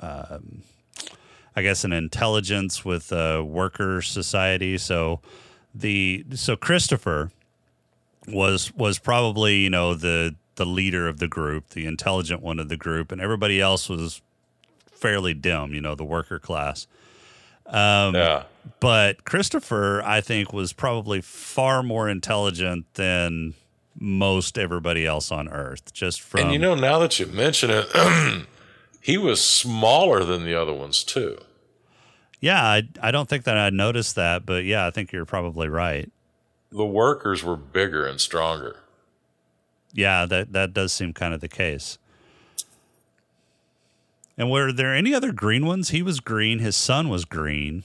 [0.00, 0.62] um,
[1.54, 4.78] I guess, an intelligence with a worker society.
[4.78, 5.20] So
[5.74, 7.30] the so Christopher
[8.26, 12.68] was was probably you know the the leader of the group, the intelligent one of
[12.68, 14.22] the group, and everybody else was
[14.90, 16.86] fairly dim, you know, the worker class.
[17.66, 18.44] Um, Yeah.
[18.80, 23.54] But Christopher, I think, was probably far more intelligent than
[23.98, 25.92] most everybody else on Earth.
[25.92, 28.46] Just from And you know, now that you mention it,
[29.00, 31.38] he was smaller than the other ones too.
[32.40, 35.68] yeah, I I don't think that I noticed that, but yeah, I think you're probably
[35.68, 36.10] right.
[36.70, 38.76] The workers were bigger and stronger.
[39.92, 41.98] Yeah, that that does seem kind of the case.
[44.36, 45.88] And were there any other green ones?
[45.88, 46.60] He was green.
[46.60, 47.82] His son was green.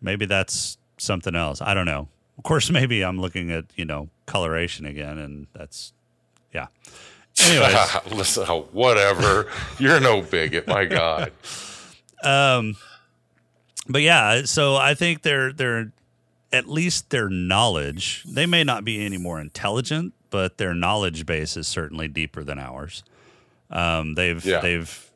[0.00, 1.60] Maybe that's something else.
[1.60, 2.08] I don't know.
[2.38, 5.92] Of course, maybe I'm looking at you know coloration again, and that's
[6.54, 6.68] yeah.
[7.44, 7.76] Anyways,
[8.12, 9.46] Listen, oh, whatever.
[9.78, 11.30] You're no bigot, my God.
[12.24, 12.76] um,
[13.88, 15.92] but yeah, so I think they're they're
[16.52, 18.24] at least their knowledge.
[18.26, 22.58] They may not be any more intelligent, but their knowledge base is certainly deeper than
[22.58, 23.04] ours.
[23.70, 24.60] Um, they've Yeah.
[24.60, 25.10] they've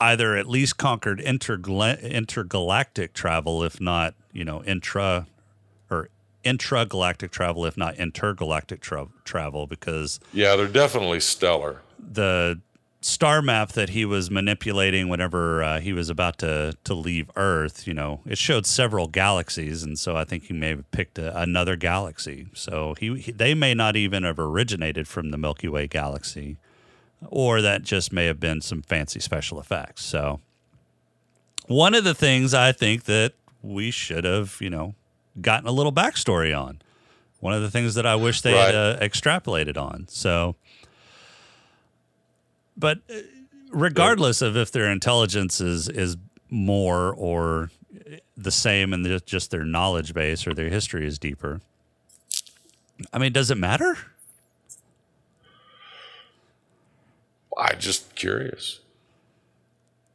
[0.00, 5.26] either at least conquered intergal- intergalactic travel, if not you know intra
[6.56, 11.82] intragalactic travel, if not intergalactic tra- travel, because Yeah, they're definitely stellar.
[11.98, 12.60] the
[13.00, 17.86] star map that he was manipulating whenever uh, he was about to to leave Earth,
[17.86, 21.38] you know, it showed several galaxies, and so I think he may have picked a,
[21.40, 22.48] another galaxy.
[22.54, 26.56] So he, he they may not even have originated from the Milky Way galaxy,
[27.28, 30.04] or that just may have been some fancy special effects.
[30.04, 30.40] So
[31.68, 33.32] one of the things I think that
[33.62, 34.94] we should have, you know,
[35.40, 36.80] gotten a little backstory on.
[37.40, 40.06] One of the things that I wish they had uh, extrapolated on.
[40.08, 40.56] So
[42.78, 43.14] but uh,
[43.70, 46.16] regardless of if their intelligence is is
[46.48, 47.70] more or
[48.36, 51.60] the same and just their knowledge base or their history is deeper
[53.12, 53.98] i mean does it matter
[57.58, 58.80] I'm just curious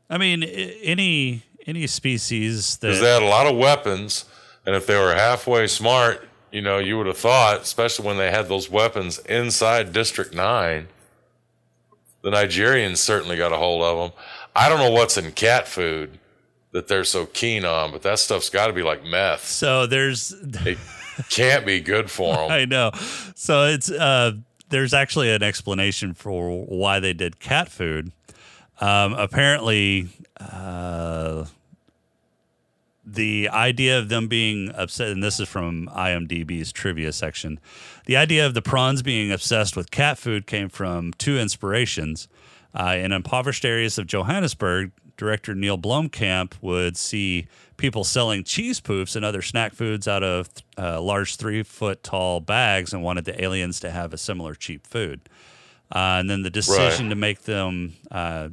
[0.09, 4.25] i mean any any species that they had a lot of weapons,
[4.65, 8.31] and if they were halfway smart, you know, you would have thought, especially when they
[8.31, 10.87] had those weapons inside District Nine,
[12.21, 14.19] the Nigerians certainly got a hold of them.
[14.55, 16.19] I don't know what's in cat food
[16.71, 19.45] that they're so keen on, but that stuff's got to be like meth.
[19.45, 20.31] so there's
[20.65, 20.77] It
[21.29, 22.51] can't be good for them.
[22.51, 22.89] i know
[23.35, 24.31] so it's uh
[24.69, 28.11] there's actually an explanation for why they did cat food
[28.81, 30.07] um apparently
[30.39, 31.45] uh
[33.05, 37.59] the idea of them being upset, and this is from IMDb's trivia section.
[38.05, 42.27] The idea of the prawns being obsessed with cat food came from two inspirations.
[42.73, 49.15] Uh, in impoverished areas of Johannesburg, director Neil Blomkamp would see people selling cheese poofs
[49.15, 53.43] and other snack foods out of uh, large three foot tall bags and wanted the
[53.43, 55.21] aliens to have a similar cheap food.
[55.93, 57.09] Uh, and then the decision Right.
[57.11, 58.49] to make them uh,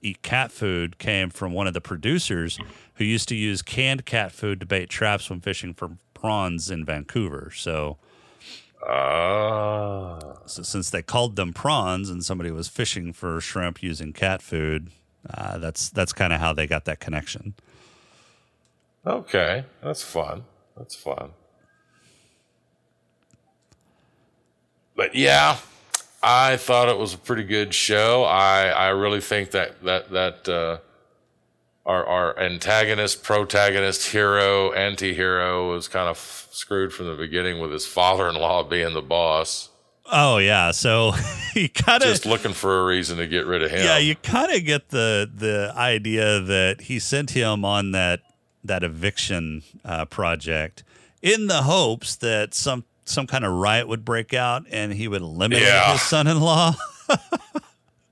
[0.00, 2.58] eat cat food came from one of the producers
[2.98, 6.84] who used to use canned cat food to bait traps when fishing for prawns in
[6.84, 7.50] Vancouver.
[7.54, 7.96] So,
[8.86, 14.40] Ah, so since they called them prawns and somebody was fishing for shrimp using cat
[14.40, 14.90] food,
[15.32, 17.54] uh, that's that's kind of how they got that connection.
[19.06, 20.44] okay, that's fun.
[20.76, 21.30] That's fun.
[24.94, 25.58] But yeah,
[26.22, 28.24] I thought it was a pretty good show.
[28.24, 30.78] I I really think that that that uh,
[31.88, 36.18] our our antagonist, protagonist, hero, anti-hero was kind of
[36.52, 39.70] screwed from the beginning with his father-in-law being the boss,
[40.10, 41.12] Oh yeah, so
[41.54, 43.80] you kind of just looking for a reason to get rid of him.
[43.84, 48.20] yeah, you kind of get the the idea that he sent him on that
[48.64, 50.82] that eviction uh, project
[51.22, 55.22] in the hopes that some some kind of riot would break out and he would
[55.22, 55.92] eliminate Yeah.
[55.92, 56.74] his son-in-law.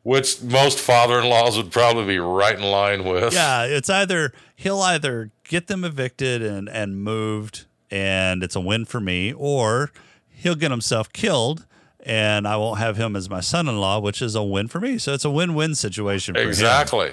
[0.06, 3.34] which most father-in-laws would probably be right in line with.
[3.34, 8.84] yeah, it's either he'll either get them evicted and and moved and it's a win
[8.84, 9.90] for me or
[10.28, 11.66] he'll get himself killed
[12.04, 14.96] and I won't have him as my son-in-law, which is a win for me.
[14.96, 16.48] So it's a win-win situation for him.
[16.50, 17.10] Exactly.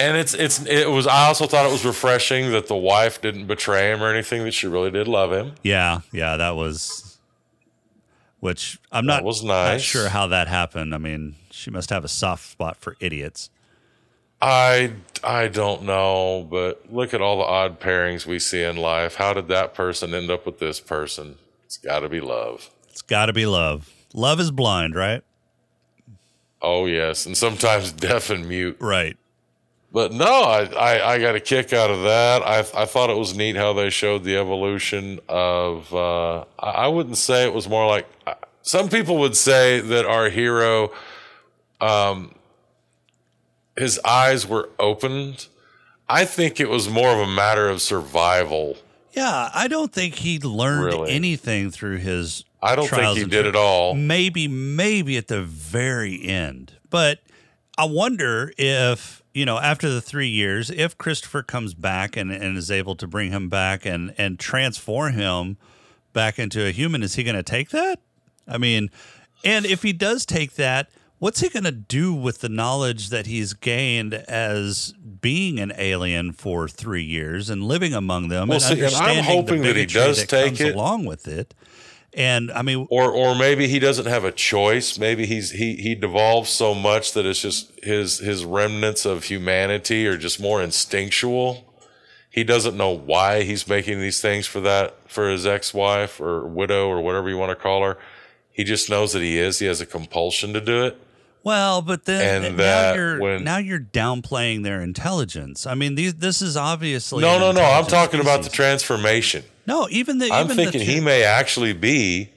[0.00, 3.46] And it's it's it was I also thought it was refreshing that the wife didn't
[3.46, 5.52] betray him or anything that she really did love him.
[5.62, 7.07] Yeah, yeah, that was
[8.40, 10.94] which I'm not was not sure how that happened.
[10.94, 13.50] I mean, she must have a soft spot for idiots.
[14.40, 14.92] I
[15.24, 19.16] I don't know, but look at all the odd pairings we see in life.
[19.16, 21.36] How did that person end up with this person?
[21.66, 22.70] It's got to be love.
[22.88, 23.92] It's got to be love.
[24.14, 25.22] Love is blind, right?
[26.62, 28.76] Oh yes, and sometimes deaf and mute.
[28.80, 29.16] Right.
[29.90, 32.42] But no, I, I, I got a kick out of that.
[32.42, 35.92] I, I thought it was neat how they showed the evolution of.
[35.94, 38.06] Uh, I wouldn't say it was more like.
[38.62, 40.92] Some people would say that our hero,
[41.80, 42.34] um,
[43.76, 45.46] his eyes were opened.
[46.06, 48.76] I think it was more of a matter of survival.
[49.12, 51.12] Yeah, I don't think he learned Really?
[51.12, 52.44] anything through his.
[52.62, 53.94] I don't think he did at all.
[53.94, 56.72] Maybe, maybe at the very end.
[56.90, 57.20] But
[57.78, 62.56] I wonder if, you know, after the three years, if Christopher comes back and, and
[62.58, 65.56] is able to bring him back and, and transform him
[66.12, 68.00] back into a human, is he going to take that?
[68.46, 68.90] I mean,
[69.44, 70.88] and if he does take that,
[71.20, 76.32] What's he going to do with the knowledge that he's gained as being an alien
[76.32, 79.68] for three years and living among them Well, and see, and I'm understanding hoping the
[79.68, 80.74] that he does that take comes it.
[80.76, 81.54] along with it?
[82.14, 84.98] And I mean, or or maybe he doesn't have a choice.
[84.98, 90.06] Maybe he's he he devolves so much that it's just his his remnants of humanity
[90.06, 91.64] are just more instinctual.
[92.30, 96.88] He doesn't know why he's making these things for that for his ex-wife or widow
[96.88, 97.98] or whatever you want to call her.
[98.52, 99.58] He just knows that he is.
[99.58, 100.96] He has a compulsion to do it.
[101.44, 105.66] Well, but then And now that you're when- now you're downplaying their intelligence.
[105.66, 107.62] I mean, these, this is obviously No, no, no.
[107.62, 109.44] I'm talking about the transformation.
[109.68, 109.86] No.
[109.90, 112.30] Even the I'm even the thinking he may actually be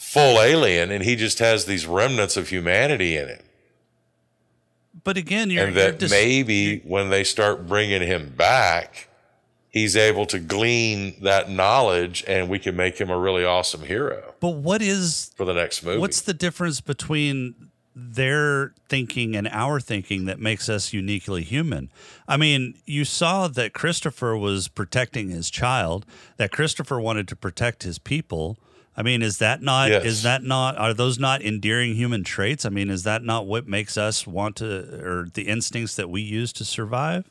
[0.00, 3.42] full alien and he just has these remnants of humanity in him.
[5.04, 9.08] But again, you're and you're that dis- maybe when they start bringing him back,
[9.68, 14.34] he's able to glean that knowledge and we can make him a really awesome hero
[14.40, 15.98] But what is for the next movie.
[15.98, 17.54] what's the difference between
[17.94, 21.90] their thinking and our thinking that makes us uniquely human?
[22.26, 27.82] I mean, you saw that Christopher was protecting his child, that Christopher wanted to protect
[27.82, 28.58] his people.
[28.96, 30.04] I mean, is that not Yes.
[30.04, 32.64] is that not are those not endearing human traits?
[32.64, 36.20] I mean, is that not what makes us want to or the instincts that we
[36.20, 37.30] use to survive?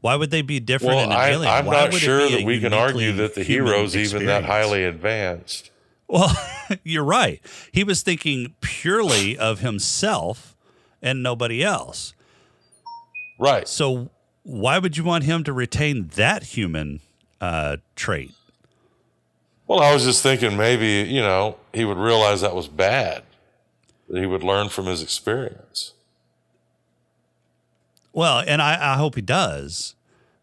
[0.00, 3.34] Why would they be different well, I, Why not sure that we can argue that
[3.34, 5.69] the hero's even that highly advanced.
[6.10, 6.36] Well,
[6.84, 7.40] you're right.
[7.72, 10.56] He was thinking purely of himself
[11.00, 12.14] and nobody else.
[13.38, 13.68] Right.
[13.68, 14.10] So
[14.42, 17.00] why would you want him to retain that human
[17.40, 18.32] uh, trait?
[19.66, 23.22] Well, I was just thinking maybe, you know, he would realize that was bad,
[24.08, 25.92] that he would learn from his experience.
[28.12, 29.94] Well, and I, I hope he does.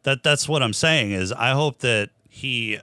[0.04, 2.80] That that's what I'm saying is I hope that he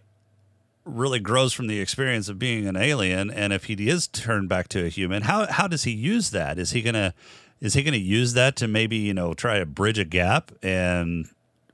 [0.85, 4.69] really grows from the experience of being an alien and if he is turned back
[4.69, 6.59] to a human, how how does he use that?
[6.59, 7.15] Is he gonna
[7.61, 11.27] is he gonna use that to maybe, you know, try to bridge a gap and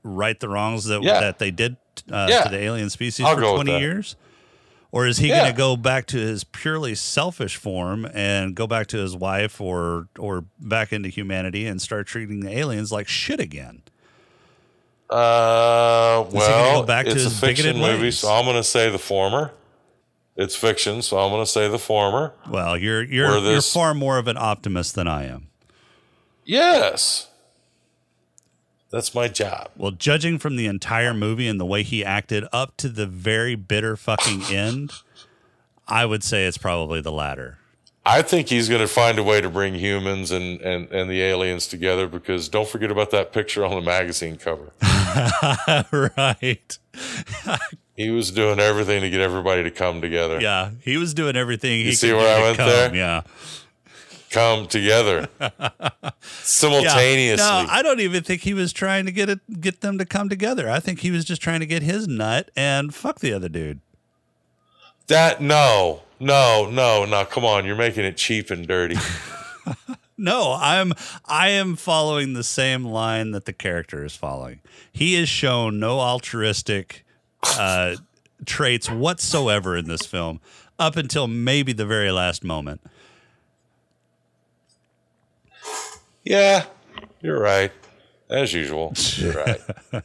[0.03, 1.19] right the wrongs that Yeah.
[1.19, 1.75] that they did
[2.11, 2.43] uh, Yeah.
[2.43, 4.15] to the alien species I'll for 20 years?
[4.93, 5.41] Or is he Yeah.
[5.41, 9.59] going to go back to his purely selfish form and go back to his wife
[9.61, 13.83] or or back into humanity and start treating the aliens like shit again?
[15.11, 18.19] Uh, go well, back to it's a fiction movie, ways?
[18.19, 19.51] so I'm going to say the former.
[20.37, 22.33] It's fiction, so I'm going to say the former.
[22.49, 25.47] Well, you're you're Or you're far more of an optimist than I am.
[26.45, 27.27] Yes.
[28.89, 29.69] That's my job.
[29.75, 33.55] Well, judging from the entire movie and the way he acted up to the very
[33.55, 34.91] bitter fucking end,
[35.87, 37.57] I would say it's probably the latter.
[38.03, 41.21] I think he's going to find a way to bring humans and, and, and the
[41.21, 44.71] aliens together because don't forget about that picture on the magazine cover.
[46.17, 46.77] right.
[47.97, 50.41] He was doing everything to get everybody to come together.
[50.41, 51.85] Yeah, he was doing everything.
[51.85, 52.69] he see where I went come.
[52.69, 52.95] there?
[52.95, 53.21] Yeah.
[54.31, 55.27] Come together
[56.21, 57.45] simultaneously.
[57.45, 57.63] Yeah.
[57.63, 60.29] No, I don't even think he was trying to get it, get them to come
[60.29, 60.67] together.
[60.67, 63.81] I think he was just trying to get his nut and fuck the other dude.
[65.07, 67.25] that no, no, no, no.
[67.25, 68.95] Come on, you're making it cheap and dirty.
[70.17, 70.93] No, I'm
[71.25, 74.59] I am following the same line that the character is following.
[74.91, 77.03] He has shown no altruistic
[77.57, 77.95] uh,
[78.45, 80.39] traits whatsoever in this film
[80.77, 82.81] up until maybe the very last moment.
[86.23, 86.65] yeah,
[87.21, 87.71] you're right.
[88.29, 89.33] As usual, you're
[89.93, 90.03] right.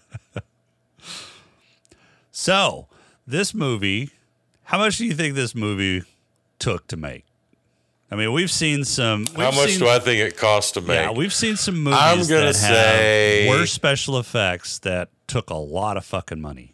[2.30, 2.88] So,
[3.26, 4.12] this movie,
[4.66, 6.02] how much do you think this movie
[6.58, 7.24] took to make?
[8.10, 9.26] I mean, we've seen some.
[9.26, 10.90] How we've much seen- do I think it cost to make?
[10.96, 15.50] Yeah, we've seen some movies I'm gonna that say- have worse special effects that took
[15.50, 16.72] a lot of fucking money.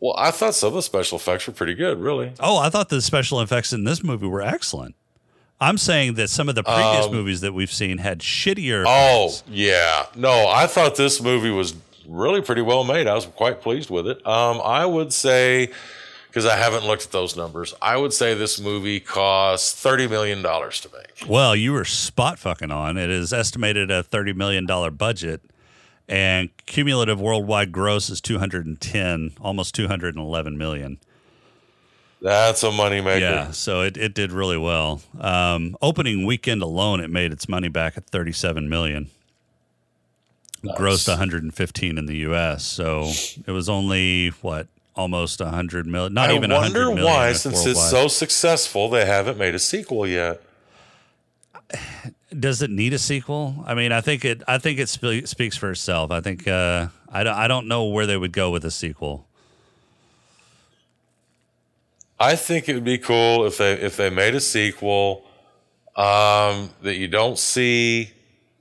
[0.00, 2.32] well, I thought some of the special effects were pretty good, really.
[2.38, 4.94] Oh, I thought the special effects in this movie were excellent.
[5.60, 8.84] I'm saying that some of the previous Um, movies that we've seen had shittier.
[8.86, 9.42] Oh, effects.
[9.50, 10.06] yeah.
[10.14, 11.74] No, I thought this movie was
[12.08, 13.06] really pretty well made.
[13.06, 14.26] I was quite pleased with it.
[14.26, 15.70] Um, I would say,
[16.28, 20.42] because I haven't looked at those numbers, I would say this movie cost $30 million
[20.42, 21.28] to make.
[21.28, 22.96] Well, you were spot fucking on.
[22.96, 25.42] It is estimated a thirty million dollar budget,
[26.08, 30.98] and cumulative worldwide gross is two hundred and ten, almost two hundred and eleven million.
[32.20, 33.20] That's a moneymaker.
[33.20, 35.00] Yeah, so it, it did really well.
[35.20, 39.10] Um, opening weekend alone, it made its money back at thirty seven million.
[40.64, 42.64] Grossed 115 in the U.S.
[42.64, 43.10] So
[43.46, 46.14] it was only what almost 100 million.
[46.14, 50.06] Not I even 100 wonder why, since it's so successful, they haven't made a sequel
[50.06, 50.42] yet.
[52.38, 53.64] Does it need a sequel?
[53.66, 54.42] I mean, I think it.
[54.46, 56.10] I think it spe- speaks for itself.
[56.10, 56.46] I think.
[56.46, 57.34] Uh, I don't.
[57.36, 59.26] I don't know where they would go with a sequel.
[62.20, 65.24] I think it would be cool if they if they made a sequel.
[65.96, 68.10] um, that you don't see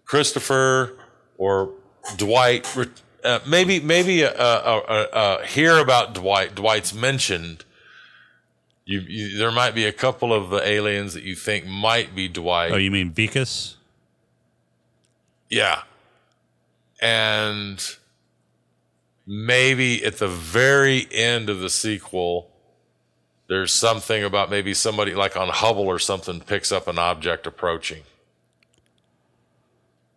[0.05, 0.97] Christopher
[1.37, 1.71] or
[2.15, 2.67] Dwight.
[3.23, 6.55] Uh, maybe maybe uh, uh, uh, hear about Dwight.
[6.55, 7.65] Dwight's mentioned.
[8.85, 12.29] You, you, there might be a couple of the aliens that you think might be
[12.29, 12.71] Dwight.
[12.71, 13.75] Oh, you mean Wikus?
[15.49, 15.81] Yeah.
[17.01, 17.83] And
[19.25, 22.49] maybe at the very end of the sequel,
[23.47, 28.03] there's something about maybe somebody like on Hubble or something picks up an object approaching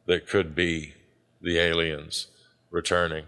[0.06, 0.94] that could be
[1.40, 2.26] the aliens
[2.70, 3.24] returning.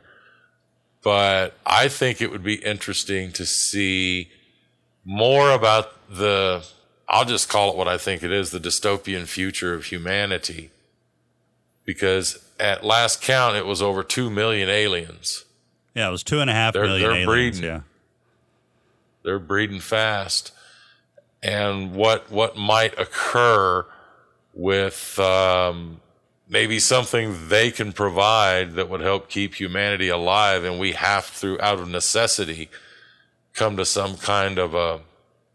[1.03, 4.31] But I think it would be interesting to see
[5.05, 6.65] more about the,
[7.09, 10.71] I'll just call it what I think it is the dystopian future of humanity
[11.85, 15.45] because at last count it was over 2 million aliens
[15.95, 17.27] Yeah, it was two and a half They're- million they're aliens.
[17.59, 17.63] breeding.
[17.65, 17.81] Yeah.
[19.25, 20.53] they're breeding fast
[21.43, 23.85] and what what might occur
[24.55, 26.01] with um,
[26.53, 31.59] maybe something they can provide that would help keep humanity alive and we have through
[31.61, 32.69] out of necessity
[33.55, 35.01] come to some kind of a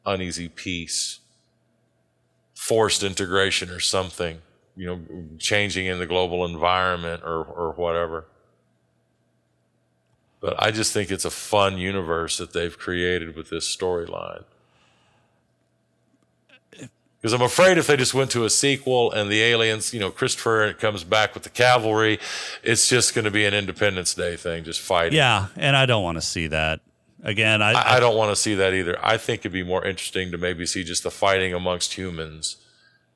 [0.05, 1.19] uneasy peace
[2.53, 4.41] forced integration or something
[4.75, 4.99] you know
[5.37, 8.25] changing in the global environment or or whatever
[10.39, 14.43] but I just think it's a fun universe that they've created with this storyline.
[17.22, 20.11] Because I'm afraid if they just went to a sequel and the aliens, you know,
[20.11, 22.20] Christopher comes back with the cavalry,
[22.63, 25.18] it's just going to be an Independence Day thing, just fighting.
[25.18, 26.82] Yeah, and I don't want to see that.
[27.24, 28.97] Again, I, I, I don't want to see that either.
[29.03, 32.57] I think it'd be more interesting to maybe see just the fighting amongst humans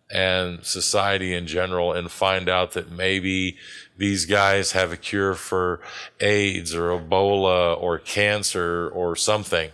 [0.09, 3.57] and society in general and find out that maybe
[3.97, 5.79] these guys have a cure for
[6.19, 9.69] AIDS or Ebola or cancer or something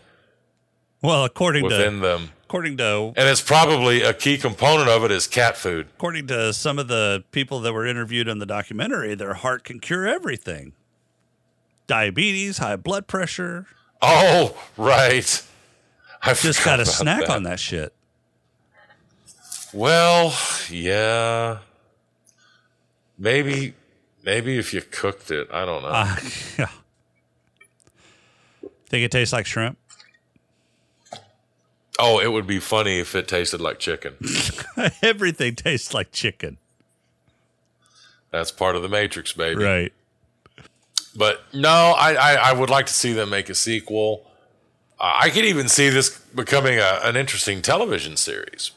[1.02, 2.32] well, according within to them.
[2.48, 5.88] According to And it's probably a key component of it is cat food.
[5.98, 9.82] according to some of the people that were interviewed in the documentary, their heart can
[9.82, 10.72] cure everything.
[11.88, 13.66] Diabetes, high blood pressure.
[14.02, 15.44] Oh, right.
[16.24, 17.30] I Just got a snack that.
[17.30, 17.94] on that shit.
[19.74, 20.34] Well,
[20.70, 21.60] yeah.
[23.18, 23.74] Maybe,
[24.24, 25.90] maybe if you cooked it, I don't know.
[25.90, 26.16] Uh,
[26.60, 26.70] yeah.
[28.90, 29.78] Think it tastes like shrimp?
[32.00, 34.16] Oh, it would be funny if it tasted like chicken.
[35.02, 36.58] Everything tastes like chicken.
[38.32, 39.64] That's part of the Matrix, baby.
[39.64, 39.94] Right.
[41.16, 44.26] But no, I, I, I would like to see them make a sequel.
[45.00, 48.72] Uh, I could even see this becoming a, an interesting television series.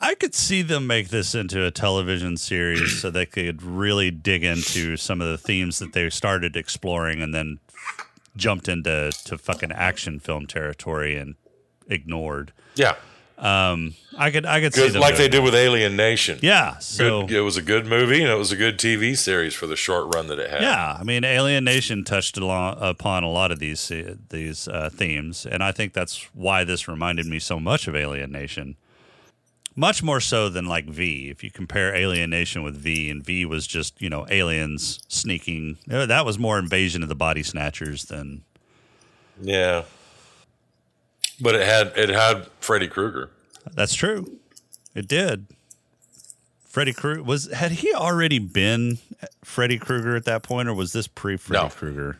[0.00, 4.44] I could see them make this into a television series so they could really dig
[4.44, 7.58] into some of the themes that they started exploring and then
[8.36, 11.36] jumped into to fucking action film territory and
[11.88, 12.52] ignored.
[12.76, 12.94] Yeah,
[13.38, 16.38] Um, I could I could see good, them like they did with Alien Nation.
[16.42, 16.78] Yeah.
[16.78, 19.66] So Good, it was a good movie and it was a good TV series for
[19.66, 20.62] the short run that it had.
[20.62, 24.88] Yeah, I mean, Alien Nation touched along, upon a lot of these uh, these uh,
[24.92, 28.76] themes, and I think that's why this reminded me so much of Alien Nation.
[29.76, 31.28] Much more so than like V.
[31.30, 35.78] If you compare Alien Nation with V, and V was just you know aliens sneaking,
[35.90, 38.42] uh, that was more Invasion of the Body Snatchers than
[39.42, 39.82] yeah.
[41.40, 43.30] But it had it had Freddy Krueger.
[43.74, 44.38] that's true.
[44.94, 45.46] It did.
[46.64, 48.98] Freddy Krueger was had he already been
[49.44, 51.68] Freddy Krueger at that point, or was this pre Freddy No.
[51.70, 52.18] Krueger?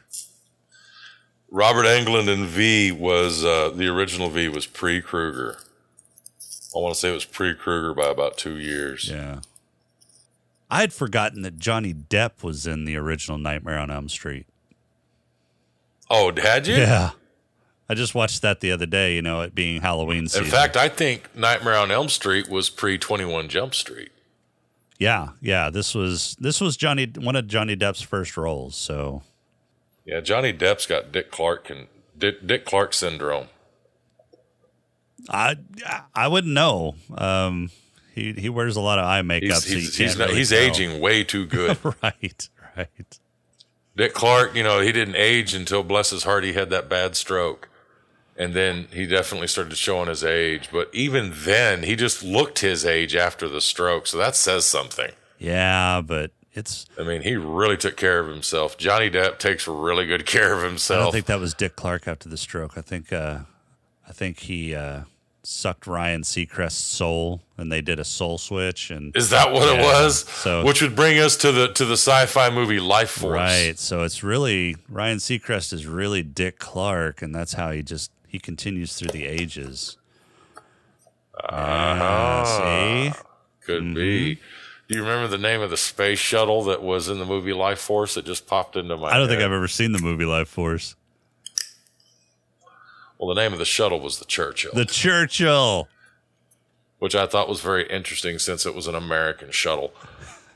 [1.50, 5.58] Robert Englund in V was uh, the original V was pre Krueger.
[6.74, 9.08] I want to say it was pre Krueger by about two years.
[9.08, 9.40] Yeah.
[10.70, 14.46] I had forgotten that Johnny Depp was in the original Nightmare on Elm Street.
[16.10, 16.74] Oh, had you?
[16.74, 17.10] Yeah.
[17.88, 20.44] I just watched that the other day, you know, it being Halloween season.
[20.44, 24.10] In fact, I think Nightmare on Elm Street was pre Twenty One Jump Street.
[24.98, 29.22] yeah, yeah, this was this was Johnny one of Johnny Depp's first roles, so
[30.06, 33.48] Yeah, Johnny Depp's got Dick Clark and Dick, Dick Clark syndrome.
[35.28, 35.56] I
[36.14, 36.94] I wouldn't know.
[37.16, 37.70] Um
[38.14, 40.52] he he wears a lot of eye makeup He's so he's he's, not, really he's
[40.52, 41.76] aging way too good.
[42.02, 43.18] right, right.
[43.96, 47.14] Dick Clark, you know, he didn't age until bless his heart he had that bad
[47.14, 47.68] stroke.
[48.36, 50.68] And then he definitely started showing his age.
[50.72, 54.06] But even then, he just looked his age after the stroke.
[54.08, 55.12] So that says something.
[55.38, 58.76] Yeah, but it's I mean, he really took care of himself.
[58.76, 61.00] Johnny Depp takes really good care of himself.
[61.00, 62.76] I don't think that was Dick Clark after the stroke.
[62.76, 63.40] I think uh
[64.08, 65.02] I think he uh
[65.46, 69.82] sucked Ryan Seacrest's soul and they did a soul switch and Is that what it
[69.82, 70.20] was?
[70.28, 73.32] so- Which would bring us to the to the sci-fi movie Life Force.
[73.34, 73.78] Right.
[73.78, 78.40] So it's really Ryan Seacrest is really Dick Clark, and that's how he just he
[78.40, 79.96] continues through the ages.
[81.48, 82.42] Ah.
[82.42, 83.18] Yeah, see?
[83.60, 84.40] Could be.
[84.88, 87.78] Do you remember the name of the space shuttle that was in the movie Life
[87.78, 89.40] Force that just popped into my I don't think?
[89.40, 90.96] I've ever seen the movie Life Force.
[93.18, 95.86] Well, the name of the shuttle was the Churchill, The Churchill.
[96.98, 99.94] which I thought was very interesting since it was an American shuttle.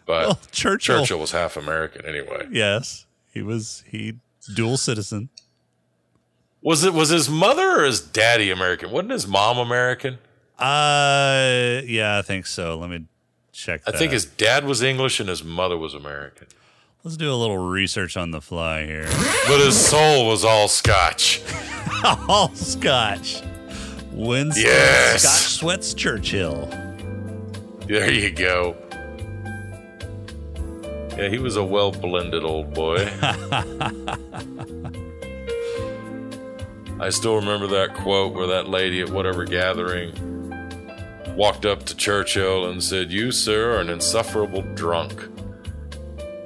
[0.04, 0.98] But Well, Churchill.
[1.02, 2.48] Churchill was half American anyway.
[2.50, 3.84] Yes, he was.
[3.86, 4.14] He
[4.52, 5.28] dual citizen.
[6.62, 8.90] Was it was his mother or his daddy American?
[8.90, 10.18] Wasn't his mom American?
[10.58, 12.76] Uh, yeah, I think so.
[12.78, 13.04] Let me
[13.52, 13.82] check.
[13.86, 13.98] I That.
[13.98, 16.48] think his dad was English and his mother was American.
[17.04, 19.06] Let's do a little research on the fly here.
[19.46, 21.40] But his soul was all Scotch.
[22.28, 23.42] All Scotch.
[24.12, 25.22] Winston Yes.
[25.22, 26.66] Scotch Sweats Churchill.
[27.86, 28.76] There you go.
[31.16, 33.08] Yeah, he was a well blended old boy.
[37.00, 40.12] I still remember that quote where that lady at whatever gathering
[41.36, 45.22] walked up to Churchill and said, You, sir, are an insufferable drunk.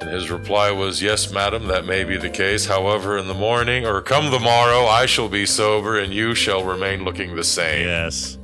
[0.00, 2.66] And his reply was, Yes, madam, that may be the case.
[2.66, 6.64] However, in the morning, or come the morrow, I shall be sober, and you shall
[6.64, 7.86] remain looking the same.
[7.86, 8.36] Yes.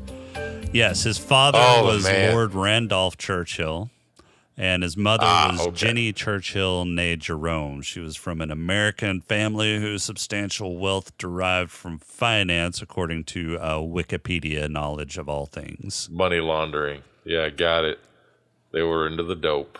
[0.72, 2.32] Yes, his father Oh, was man.
[2.32, 3.90] Lord Randolph Churchill,
[4.60, 5.76] and his mother Ah, was okay.
[5.76, 7.80] Jennie Churchill née Jerome.
[7.80, 13.74] She was from an American family whose substantial wealth derived from finance, according to uh,
[13.76, 16.08] Wikipedia knowledge of all things.
[16.10, 17.02] Money laundering.
[17.24, 18.00] Yeah, got it.
[18.72, 19.78] They were into the dope.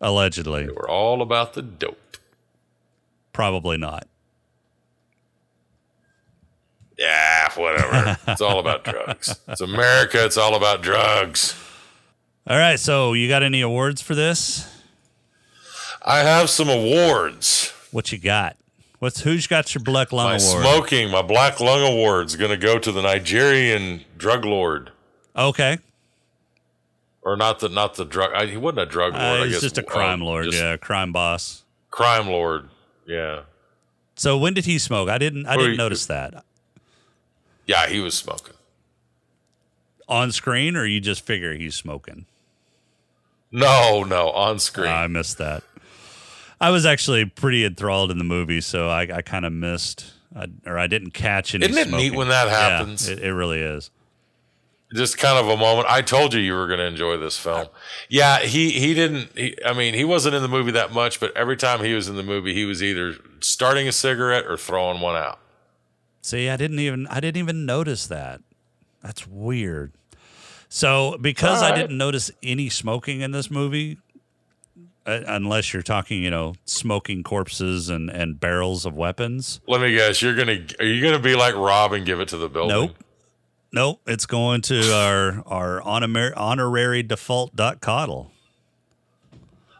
[0.00, 0.66] Allegedly.
[0.66, 2.18] They were all about the dope.
[3.32, 4.06] Probably not.
[6.98, 8.18] Yeah, whatever.
[8.28, 9.38] it's all about drugs.
[9.48, 10.24] It's America.
[10.24, 11.54] It's all about drugs.
[12.46, 14.72] All right, so you got any awards for this?
[16.02, 17.72] I have some awards.
[17.90, 18.56] What you got?
[19.00, 20.62] What's who's got your Black Lung My Award?
[20.64, 24.90] smoking, my Black Lung award's going to go to the Nigerian drug lord,
[25.36, 25.78] Okay,
[27.22, 28.32] or not the not the drug.
[28.32, 29.40] I, he wasn't a drug lord.
[29.40, 31.64] uh, he's just a uh, crime lord, just yeah, crime boss.
[31.90, 32.68] crime lord.
[33.06, 33.42] Yeah,
[34.16, 35.08] So when did he smoke?
[35.10, 35.46] I didn't.
[35.46, 36.42] I didn't he- notice that
[37.66, 38.54] yeah, he was smoking.
[40.08, 42.24] on screen, or you just figure he's smoking.
[43.56, 44.90] No, no, on screen.
[44.90, 45.62] I missed that.
[46.60, 50.46] I was actually pretty enthralled in the movie, so I, I kind of missed, I,
[50.66, 51.66] or I didn't catch any.
[51.66, 53.08] Isn't it neat when that Yeah, happens?
[53.08, 53.90] it, it really is.
[54.94, 55.86] just kind of a moment.
[55.90, 57.66] I told you you were going to enjoy this film.
[58.08, 59.30] Yeah, he he didn't.
[59.34, 62.08] He, I mean, he wasn't in the movie that much, but every time he was
[62.08, 65.38] in the movie, he was either starting a cigarette or throwing one out.
[66.22, 68.40] See, I didn't even I didn't even notice that.
[69.02, 69.92] That's weird.
[70.68, 73.98] So, because I didn't notice any smoking in this movie,
[75.06, 79.60] uh, unless you're talking, you know, smoking corpses and and barrels of weapons.
[79.68, 80.20] Let me guess.
[80.20, 82.76] You're gonna are you gonna be like Rob and give it to the building?
[82.76, 82.96] Nope.
[83.72, 88.30] Nope, it's going to our our honorary, honorary default Doc Coddle.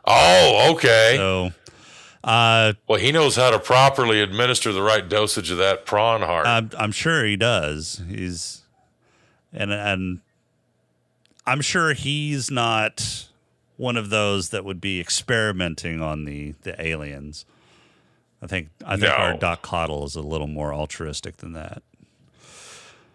[0.04, 1.14] Oh, okay.
[1.16, 1.50] So,
[2.22, 6.46] uh, well, he knows how to properly administer the right dosage of that prawn heart.
[6.46, 8.02] I'm I'm sure he does.
[8.08, 8.62] He's
[9.52, 10.20] and and
[11.46, 13.28] I'm sure he's not
[13.76, 17.44] one of those that would be experimenting on the the aliens.
[18.42, 21.82] I think I think our Doc Coddle is a little more altruistic than that.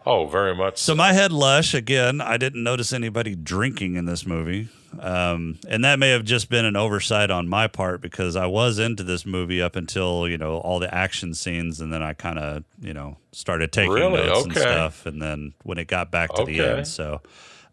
[0.06, 0.78] oh, very much.
[0.80, 2.22] So my head lush again.
[2.22, 4.70] I didn't notice anybody drinking in this movie,
[5.00, 8.80] um, and that may have just been an oversight on my part because I was
[8.80, 12.40] into this movie up until you know all the action scenes, and then I kind
[12.40, 14.26] of you know started taking Really?
[14.26, 17.22] notes and stuff, and then when it got back to the end, so.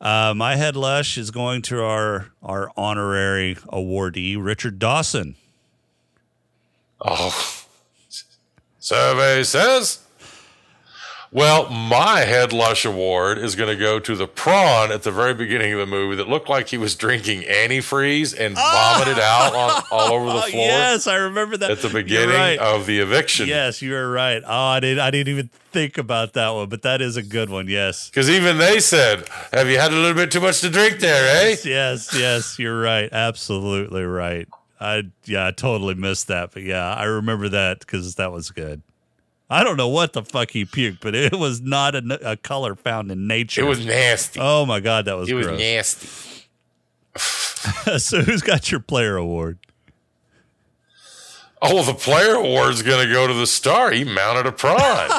[0.00, 5.34] Uh, my head lush is going to our our honorary awardee Richard Dawson.
[7.00, 7.64] Oh,
[8.78, 10.00] survey says.
[11.30, 15.34] Well, my head lush award is going to go to the prawn at the very
[15.34, 19.82] beginning of the movie that looked like he was drinking antifreeze and vomited out on,
[19.90, 22.58] all over the Oh, floor yes, I remember that at the beginning right.
[22.58, 23.46] of the eviction.
[23.46, 24.42] Yes, you were right.
[24.46, 25.00] Oh, I didn't.
[25.00, 27.68] I didn't even think about that one, but that is a good one.
[27.68, 28.08] Yes.
[28.08, 31.46] Because even they said, "Have you had a little bit too much to drink there,
[31.46, 33.10] eh?" Yes, yes, you're right.
[33.12, 34.48] Absolutely right.
[34.80, 38.80] I yeah, I totally missed that, but yeah, I remember that because that was good.
[39.50, 42.74] I don't know what the fuck he puked, but it was not a, a color
[42.74, 43.62] found in nature.
[43.62, 44.40] It was nasty.
[44.42, 46.08] Oh my god, that was it was nasty.
[47.98, 49.58] so who's got your player award?
[51.60, 53.90] Oh, well, the player award's going to go to the star.
[53.90, 55.10] He mounted a prawn,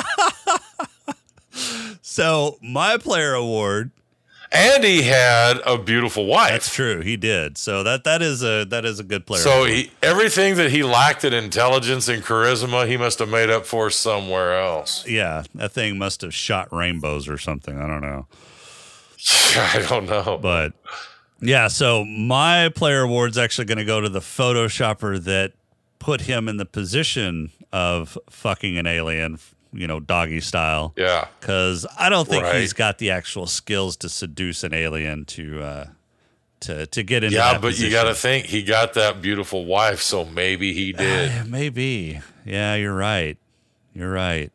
[2.01, 3.91] So my player award.
[4.51, 6.51] And he had a beautiful wife.
[6.51, 7.01] That's true.
[7.01, 7.57] He did.
[7.57, 9.41] So that that is a that is a good player.
[9.41, 13.65] So he, everything that he lacked in intelligence and charisma, he must have made up
[13.65, 15.07] for somewhere else.
[15.07, 17.77] yeah, that thing must have shot rainbows or something.
[17.79, 18.27] I don't know.
[19.55, 20.39] I don't know.
[20.41, 20.73] But
[21.41, 25.53] yeah, so my player award's actually going to go to the Photoshopper that
[25.99, 29.37] put him in the position of fucking an alien,
[29.73, 30.93] you know, doggy style.
[30.97, 31.27] yeah.
[31.39, 32.61] Because I don't think Right.
[32.61, 35.85] he's got the actual skills to seduce an alien to uh,
[36.61, 37.35] to to get into.
[37.37, 41.31] Yeah, but you got to think he got that beautiful wife, so maybe he did.
[41.31, 42.19] Uh, maybe.
[42.45, 43.37] Yeah, you're right.
[43.93, 44.51] You're right.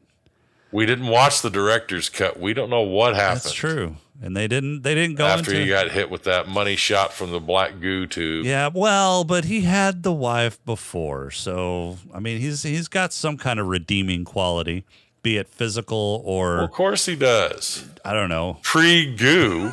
[0.72, 2.38] we didn't watch the director's cut.
[2.40, 3.42] We don't know what happened.
[3.42, 3.96] That's true.
[4.22, 4.82] And they didn't.
[4.82, 5.62] They didn't go After into.
[5.64, 8.46] he got hit with that money shot from the black goo tube.
[8.46, 13.36] Yeah, well, but he had the wife before, so I mean, he's he's got some
[13.36, 14.84] kind of redeeming quality,
[15.24, 17.84] be it physical or Well, of course he does.
[18.04, 18.58] I don't know.
[18.62, 19.72] Pre goo,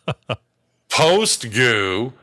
[0.88, 2.14] post goo.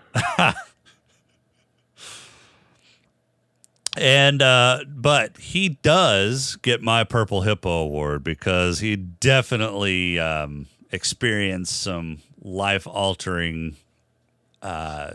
[3.97, 11.81] And uh but he does get my Purple Hippo award because he definitely um experienced
[11.81, 13.75] some life altering
[14.61, 15.11] uh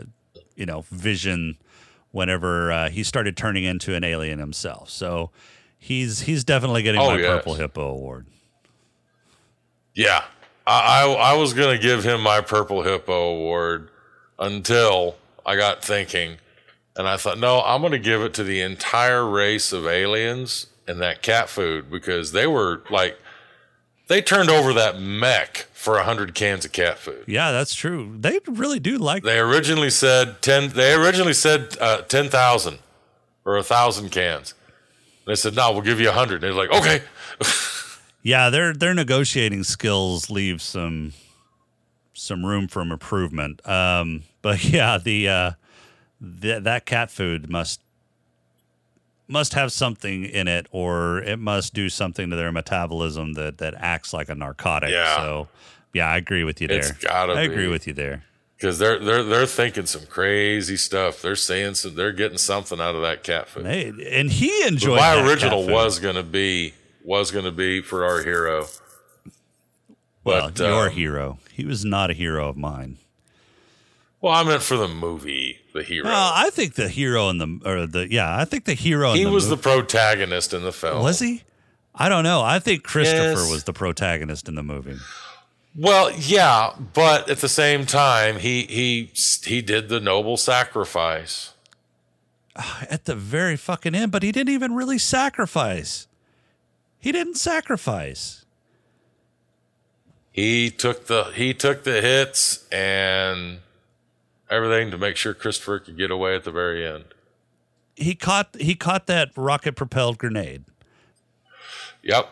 [0.55, 1.57] you know, vision
[2.11, 4.89] whenever uh, he started turning into an alien himself.
[4.89, 5.31] So
[5.79, 7.27] he's he's definitely getting Oh, my yes.
[7.27, 8.25] Purple Hippo award.
[9.93, 10.23] Yeah,
[10.67, 13.89] I, I, I was gonna give him my Purple Hippo award
[14.37, 15.15] until
[15.45, 16.37] I got thinking,
[16.97, 20.99] and I thought, no, I'm gonna give it to the entire race of aliens and
[21.01, 23.17] that cat food because they were like,
[24.07, 27.23] they turned over that mech for a hundred cans of cat food.
[27.27, 28.15] Yeah, that's true.
[28.19, 30.69] They really do like They originally said ten.
[30.69, 32.79] They originally said uh, ten thousand
[33.45, 34.53] or a thousand cans.
[35.25, 36.41] They said, no, we'll give you a hundred.
[36.41, 37.01] They're like, okay.
[38.25, 41.13] Yeah, their their negotiating skills leave some
[42.15, 43.65] some room for improvement.
[43.69, 45.51] Um, but yeah, the uh,
[46.41, 47.81] th- that cat food must
[49.27, 53.75] must have something in it, or it must do something to their metabolism that that
[53.77, 54.89] acts like a narcotic.
[54.89, 55.17] Yeah.
[55.17, 55.47] So
[55.93, 56.97] yeah, I agree with you there.
[57.07, 57.67] I agree be.
[57.67, 58.23] with you there.
[58.65, 61.21] Because they're they're they're thinking some crazy stuff.
[61.21, 63.65] They're saying some, they're getting something out of that cat food.
[63.67, 68.23] And he But enjoyed my that original was gonna be was gonna be for our
[68.23, 68.65] hero.
[70.23, 71.37] well, but, your um, hero.
[71.53, 72.97] He was not a hero of mine.
[74.19, 76.05] Well, I meant for the movie, the hero.
[76.05, 79.11] Well, I think the hero in the or the yeah, I think the hero.
[79.11, 81.03] in he the was movie- the protagonist in the film.
[81.03, 81.43] Was he?
[81.93, 82.41] I don't know.
[82.41, 83.51] I think Christopher Yes.
[83.51, 84.97] was the protagonist in the movie.
[85.77, 89.11] Well, yeah, but at the same time, he he
[89.43, 91.53] he did the noble sacrifice.
[92.55, 96.07] Ah, at the very fucking end, but he didn't even really sacrifice.
[96.97, 98.45] He didn't sacrifice.
[100.31, 103.59] He took the he took the hits and
[104.49, 107.05] everything to make sure Christopher could get away at the very end.
[107.95, 110.63] He caught he caught that rocket propelled grenade.
[112.01, 112.29] Yep.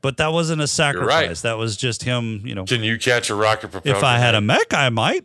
[0.00, 1.08] But that wasn't a sacrifice.
[1.08, 1.36] right.
[1.38, 2.64] That was just him, you know.
[2.64, 3.96] Can you catch a rocket propelled?
[3.96, 5.24] If I had a mech, I might.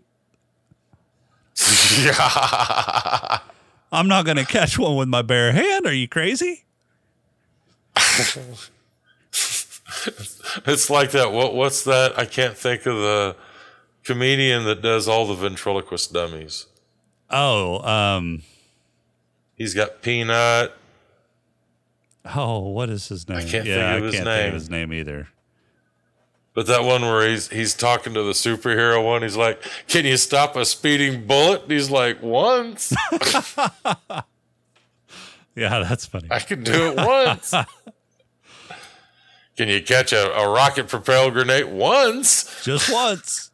[2.00, 3.40] yeah.
[3.92, 5.86] I'm not going to catch one with my bare hand.
[5.86, 6.66] Are you crazy?
[10.66, 11.32] It's like that.
[11.32, 12.18] What what's that?
[12.18, 13.36] I can't think of the
[14.04, 16.66] comedian that does all the ventriloquist dummies.
[17.30, 18.44] Oh, um,
[19.56, 20.74] He's got Peanut.
[22.36, 23.48] Oh, what is his name?
[23.48, 25.28] can't yeah, think of I can't think of his name either.
[26.54, 30.18] But that one where he's he's talking to the superhero one, he's like, "Can you
[30.18, 32.94] stop a speeding bullet?" And he's like, "Once,
[35.56, 36.28] Yeah, that's funny.
[36.30, 37.54] I can do it once."
[39.56, 42.64] Can you catch a, a rocket propelled grenade once?
[42.64, 43.52] Just once.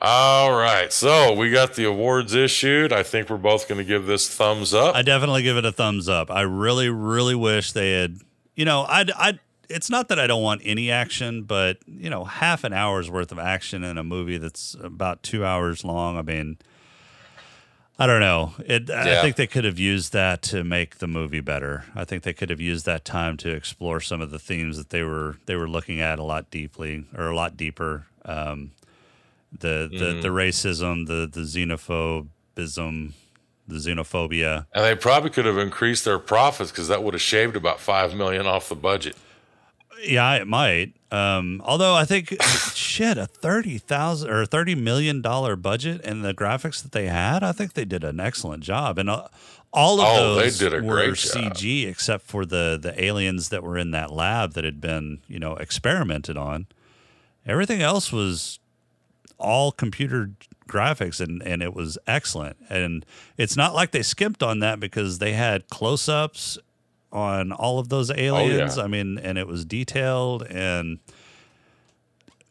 [0.00, 2.92] All right, so we got the awards issued.
[2.92, 4.94] I think we're both going to give this thumbs up.
[4.94, 6.30] I definitely give it a thumbs up.
[6.30, 8.18] I really, really wish they had.
[8.54, 9.40] You know, I'd, I.
[9.68, 13.32] It's not that I don't want any action, but you know, half an hour's worth
[13.32, 16.16] of action in a movie that's about two hours long.
[16.16, 16.58] I mean,
[17.98, 18.54] I don't know.
[18.64, 18.90] It.
[18.90, 21.84] I think they could have used that to make the movie better.
[21.96, 24.90] I think they could have used that time to explore some of the themes that
[24.90, 28.06] they were they were looking at a lot deeply or a lot deeper.
[28.24, 28.70] Um,
[29.52, 33.12] the the the racism, the the xenophobism,
[33.66, 34.66] the xenophobia.
[34.74, 38.14] and they probably could have increased their profits because that would have shaved about five
[38.14, 39.16] million off the budget.
[40.02, 40.94] Yeah, it might.
[41.10, 42.36] Um, although I think
[42.74, 47.42] shit, a thirty thousand or thirty million dollar budget and the graphics that they had,
[47.42, 48.98] I think they did an excellent job.
[48.98, 49.26] And uh,
[49.72, 51.54] all of Oh, they those were great job.
[51.54, 55.38] CG, except for the the aliens that were in that lab that had been you
[55.40, 56.66] know experimented on.
[57.46, 58.60] Everything else was
[59.38, 60.30] all computer
[60.68, 62.56] graphics and and it was excellent.
[62.68, 63.04] And
[63.36, 66.58] it's not like they skimped on that because they had close ups
[67.10, 68.76] on all of those oh, aliens.
[68.76, 68.82] yeah.
[68.82, 70.98] I mean, and it was detailed and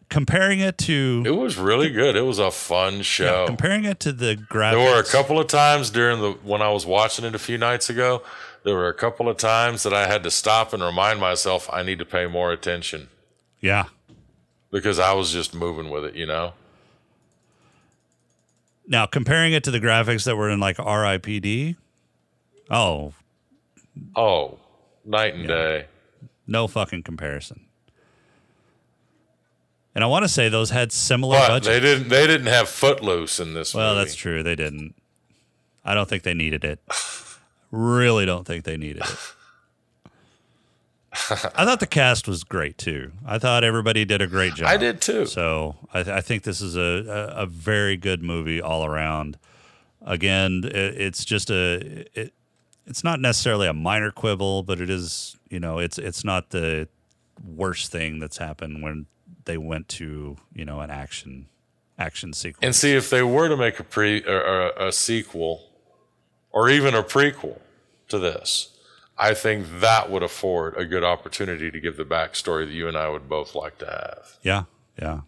[0.10, 2.16] comparing it to It was really good.
[2.16, 3.42] It was a fun show.
[3.42, 4.72] yeah, comparing it to the graphics.
[4.72, 7.58] There were a couple of times during the when I was watching it a few
[7.58, 8.24] nights ago.
[8.64, 11.84] There were a couple of times that I had to stop and remind myself I
[11.84, 13.08] need to pay more attention
[13.62, 13.86] Yeah,
[14.72, 16.16] because I was just moving with it.
[16.16, 16.54] You know.
[18.88, 21.76] Now comparing it to the graphics that were in like RIPD,
[22.72, 23.14] oh,
[24.16, 24.58] Oh,
[25.04, 25.86] night and day.
[26.48, 27.62] no fucking comparison.
[29.96, 31.68] And I want to say those had similar But budgets.
[31.68, 32.10] they didn't.
[32.10, 33.74] They didn't have Footloose in this.
[33.74, 34.06] Well, movie.
[34.06, 34.44] that's true.
[34.44, 34.94] They didn't.
[35.84, 36.80] I don't think they needed it.
[37.72, 39.18] really don't think they needed it.
[41.30, 43.12] I thought the cast was great too.
[43.26, 44.68] I thought everybody did a great job.
[44.68, 45.26] I did too.
[45.26, 46.82] So I, th- I think this is a,
[47.38, 49.38] a, a very good movie all around.
[50.06, 52.34] Again, it, it's just a it,
[52.86, 56.88] it's not necessarily a minor quibble, but it is you know it's it's not the
[57.46, 59.06] worst thing that's happened when
[59.46, 61.48] they went to you know an action
[62.00, 62.64] action sequence.
[62.64, 65.64] And see if they were to make a pre or, or a sequel,
[66.52, 67.60] or even a prequel
[68.10, 68.70] to this,
[69.20, 72.96] I think that would afford a good opportunity to give the backstory that you and
[72.96, 74.38] I would both like to have.
[74.44, 74.64] Yeah,
[75.02, 75.22] yeah.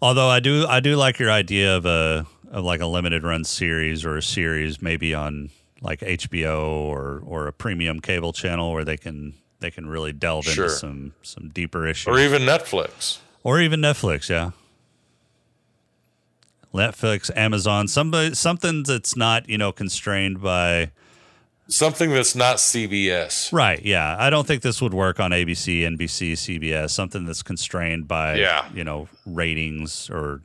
[0.00, 3.44] Although I do, I do like your idea of a of like a limited run
[3.44, 5.50] series or a series maybe on
[5.82, 10.44] like HBO or or a premium cable channel where they can they can really delve
[10.44, 10.64] Sure.
[10.64, 13.18] into some some deeper issues Or even Netflix.
[13.42, 14.28] or even Netflix.
[14.30, 14.50] Yeah,
[16.74, 20.90] Netflix, Amazon, somebody something that's not you know constrained by
[21.68, 23.52] Something that's not CBS.
[23.52, 23.84] Right.
[23.84, 24.14] Yeah.
[24.18, 26.90] I don't think this would work on ABC, NBC, CBS.
[26.90, 28.68] Something that's constrained by, Yeah.
[28.72, 30.42] you know, ratings or,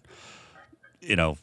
[0.99, 1.37] you know,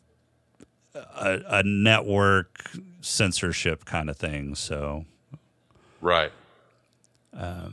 [0.94, 2.70] a, a network
[3.00, 4.56] censorship kind of thing.
[4.56, 5.04] So,
[6.00, 6.32] Right.
[7.36, 7.70] all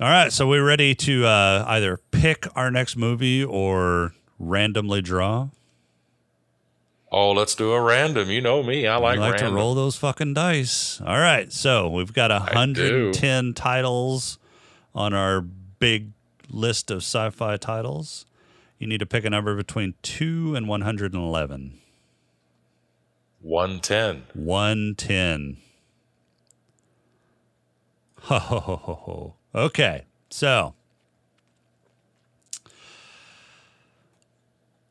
[0.00, 0.32] right.
[0.32, 5.50] So we're ready to uh, either pick our next movie or randomly draw.
[7.16, 8.28] Oh, let's do a random.
[8.28, 8.88] You know me.
[8.88, 11.00] I like, I like to roll those fucking dice.
[11.00, 11.52] All right.
[11.52, 12.34] So we've got do.
[12.34, 14.40] 110 titles
[14.96, 16.10] on our big
[16.50, 18.26] list of sci fi titles.
[18.80, 21.78] You need to pick a number between 2 and 111.
[23.42, 24.22] 110.
[24.34, 25.56] 110.
[28.22, 29.34] Ho, ho, ho, ho, ho.
[29.54, 30.02] Okay.
[30.30, 30.74] So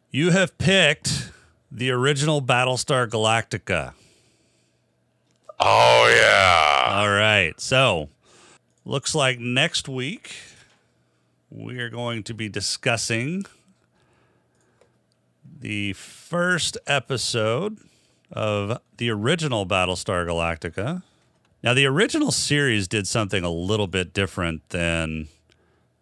[0.09, 1.31] you have picked
[1.73, 3.93] the original Battlestar Galactica.
[5.59, 6.99] Oh, yeah.
[6.99, 7.59] All right.
[7.59, 8.09] So,
[8.85, 10.35] looks like next week
[11.49, 13.45] we are going to be discussing
[15.61, 17.79] the first episode
[18.31, 21.01] of the original Battlestar Galactica.
[21.63, 25.27] Now, the original series did something a little bit different than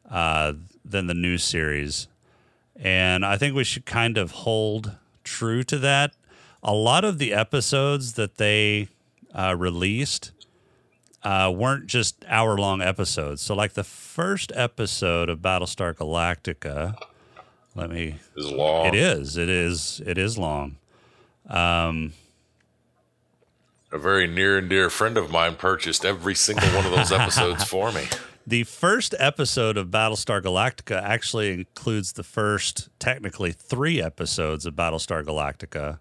[0.09, 0.53] uh,
[0.83, 2.09] than the new series,
[2.75, 6.13] and I think we should kind of hold true to that.
[6.63, 8.87] A lot of the episodes that they
[9.33, 10.31] uh, released
[11.23, 13.41] uh, weren't just hour long episodes.
[13.41, 16.95] So, like the first episode of Battlestar Galactica,
[17.75, 18.17] let me.
[18.35, 18.87] Is long.
[18.87, 19.37] It is.
[19.37, 20.01] It is.
[20.05, 20.77] It is long.
[23.91, 27.63] A very near and dear friend of mine purchased every single one of those episodes
[27.69, 28.05] for me.
[28.47, 35.23] The first episode of Battlestar Galactica actually includes the first, technically, three episodes of Battlestar
[35.23, 35.99] Galactica.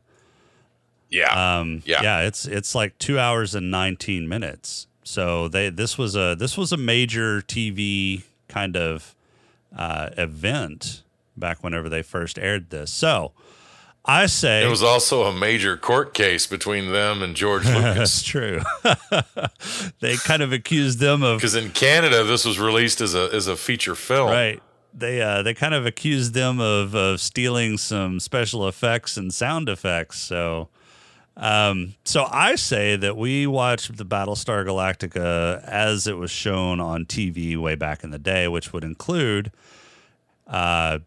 [1.11, 1.59] Yeah.
[1.59, 2.03] Um, Yeah.
[2.03, 4.87] yeah, it's it's like two hours and nineteen minutes.
[5.05, 9.15] So they this was a this was a major TV kind of
[9.77, 11.03] uh, event
[11.37, 12.91] back whenever they first aired this.
[12.93, 13.33] So
[14.05, 17.97] I say it was also a major court case between them and George Lucas.
[17.97, 18.61] that's true.
[20.01, 23.47] they kind of accused them of Because in Canada, this was released as a as
[23.47, 24.31] a feature film.
[24.31, 24.63] right.
[24.93, 29.69] They uh, they kind of accused them of of stealing some special effects and sound
[29.69, 30.19] effects.
[30.21, 30.69] So.
[31.37, 37.07] Um, so I say that we watched the Battlestar Galactica as it was shown on
[37.07, 39.51] TV way back in the day, which would include
[40.47, 40.99] uh,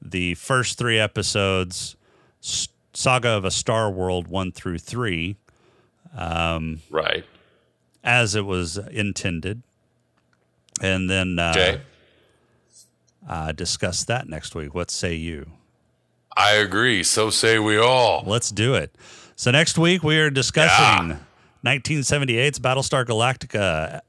[0.00, 1.96] the first three episodes,
[2.40, 5.36] Saga of a Star World one through three,
[6.16, 7.24] Right.
[8.02, 9.62] as it was intended,
[10.80, 11.80] and then uh, Okay.
[13.28, 14.74] uh, discuss that next week.
[14.74, 15.50] What say you?
[16.36, 17.02] I agree.
[17.02, 18.24] So say we all.
[18.26, 18.94] Let's do it.
[19.36, 21.18] So next week we are discussing
[21.64, 24.00] 1978's Battlestar Galactica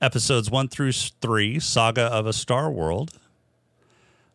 [0.00, 3.12] episodes 1 through 3 Saga of a Star World.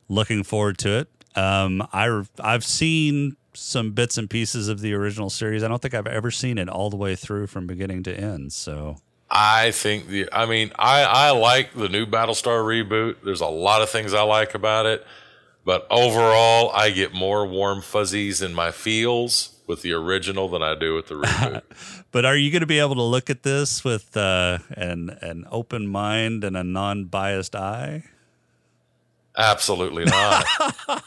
[0.10, 1.10] Looking forward to it.
[1.36, 5.64] Um I I've seen some bits and pieces of the original series.
[5.64, 8.54] I don't think I've ever seen it all the way through from beginning to end.
[8.54, 8.98] So
[9.30, 10.30] I think the.
[10.32, 13.18] I mean, I I like the new Battlestar reboot.
[13.24, 15.06] There's a lot of things I like about it,
[15.66, 20.76] But overall, I get more warm fuzzies in my feels with the original than I
[20.76, 21.62] do with the reboot.
[22.12, 25.46] But are you going to be able to look at this with uh, an an
[25.52, 28.04] open mind and a non biased eye?
[29.36, 30.46] Absolutely not.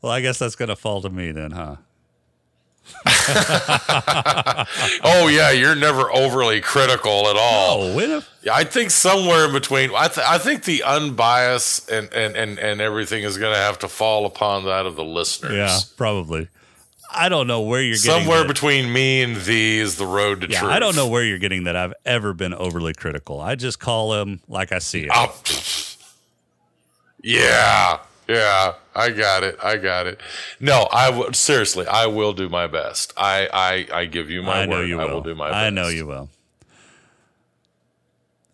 [0.00, 1.76] Well, I guess that's going to fall to me then, huh?
[5.04, 7.82] oh yeah, you're never overly critical at all.
[7.82, 9.90] Oh, Yeah, I think somewhere in between.
[9.94, 13.78] I, th- I think the unbiased and, and, and, and everything is going to have
[13.80, 15.52] to fall upon that of the listeners.
[15.54, 16.48] yeah, probably.
[17.14, 18.48] I don't know where you're getting Somewhere that.
[18.48, 20.72] between me and thee is the road to Yeah, truth.
[20.72, 21.76] I don't know where you're getting that.
[21.76, 23.38] I've ever been overly critical.
[23.40, 25.10] I just call him like I see it.
[25.12, 25.38] Oh,
[27.22, 27.98] yeah,
[28.32, 29.58] yeah, I got it.
[29.62, 30.20] I got it.
[30.60, 31.86] No, I seriously.
[31.86, 33.12] I will do my best.
[33.16, 34.88] I I, I give you my I know word.
[34.88, 35.14] you I will.
[35.14, 35.56] will do my best.
[35.56, 36.28] I know you will.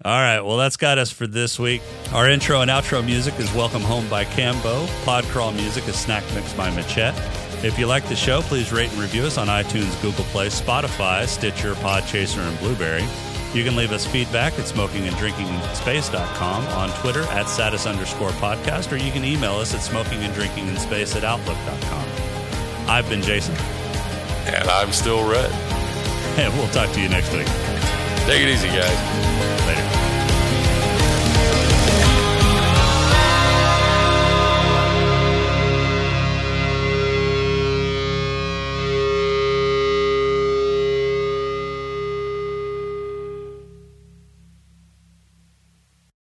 [0.05, 1.83] All right, well, that's got us for this week.
[2.13, 4.87] Our intro and outro music is Welcome Home by Cambo.
[5.05, 7.17] Podcrawl music is Snack Mix by Machette.
[7.65, 11.27] If you like the show, please rate and review us on iTunes, Google Play, Spotify,
[11.27, 13.03] Stitcher, Podchaser, and Blueberry.
[13.55, 19.11] You can leave us feedback at smokinganddrinkinginspace.com, on Twitter at status underscore podcast, or you
[19.11, 22.07] can email us at smokinganddrinkinginspace at outlook.com.
[22.89, 23.55] I've been Jason,
[24.47, 25.51] And I'm still red.
[26.39, 27.47] and we'll talk to you next week.
[28.27, 29.98] Take it easy, guys.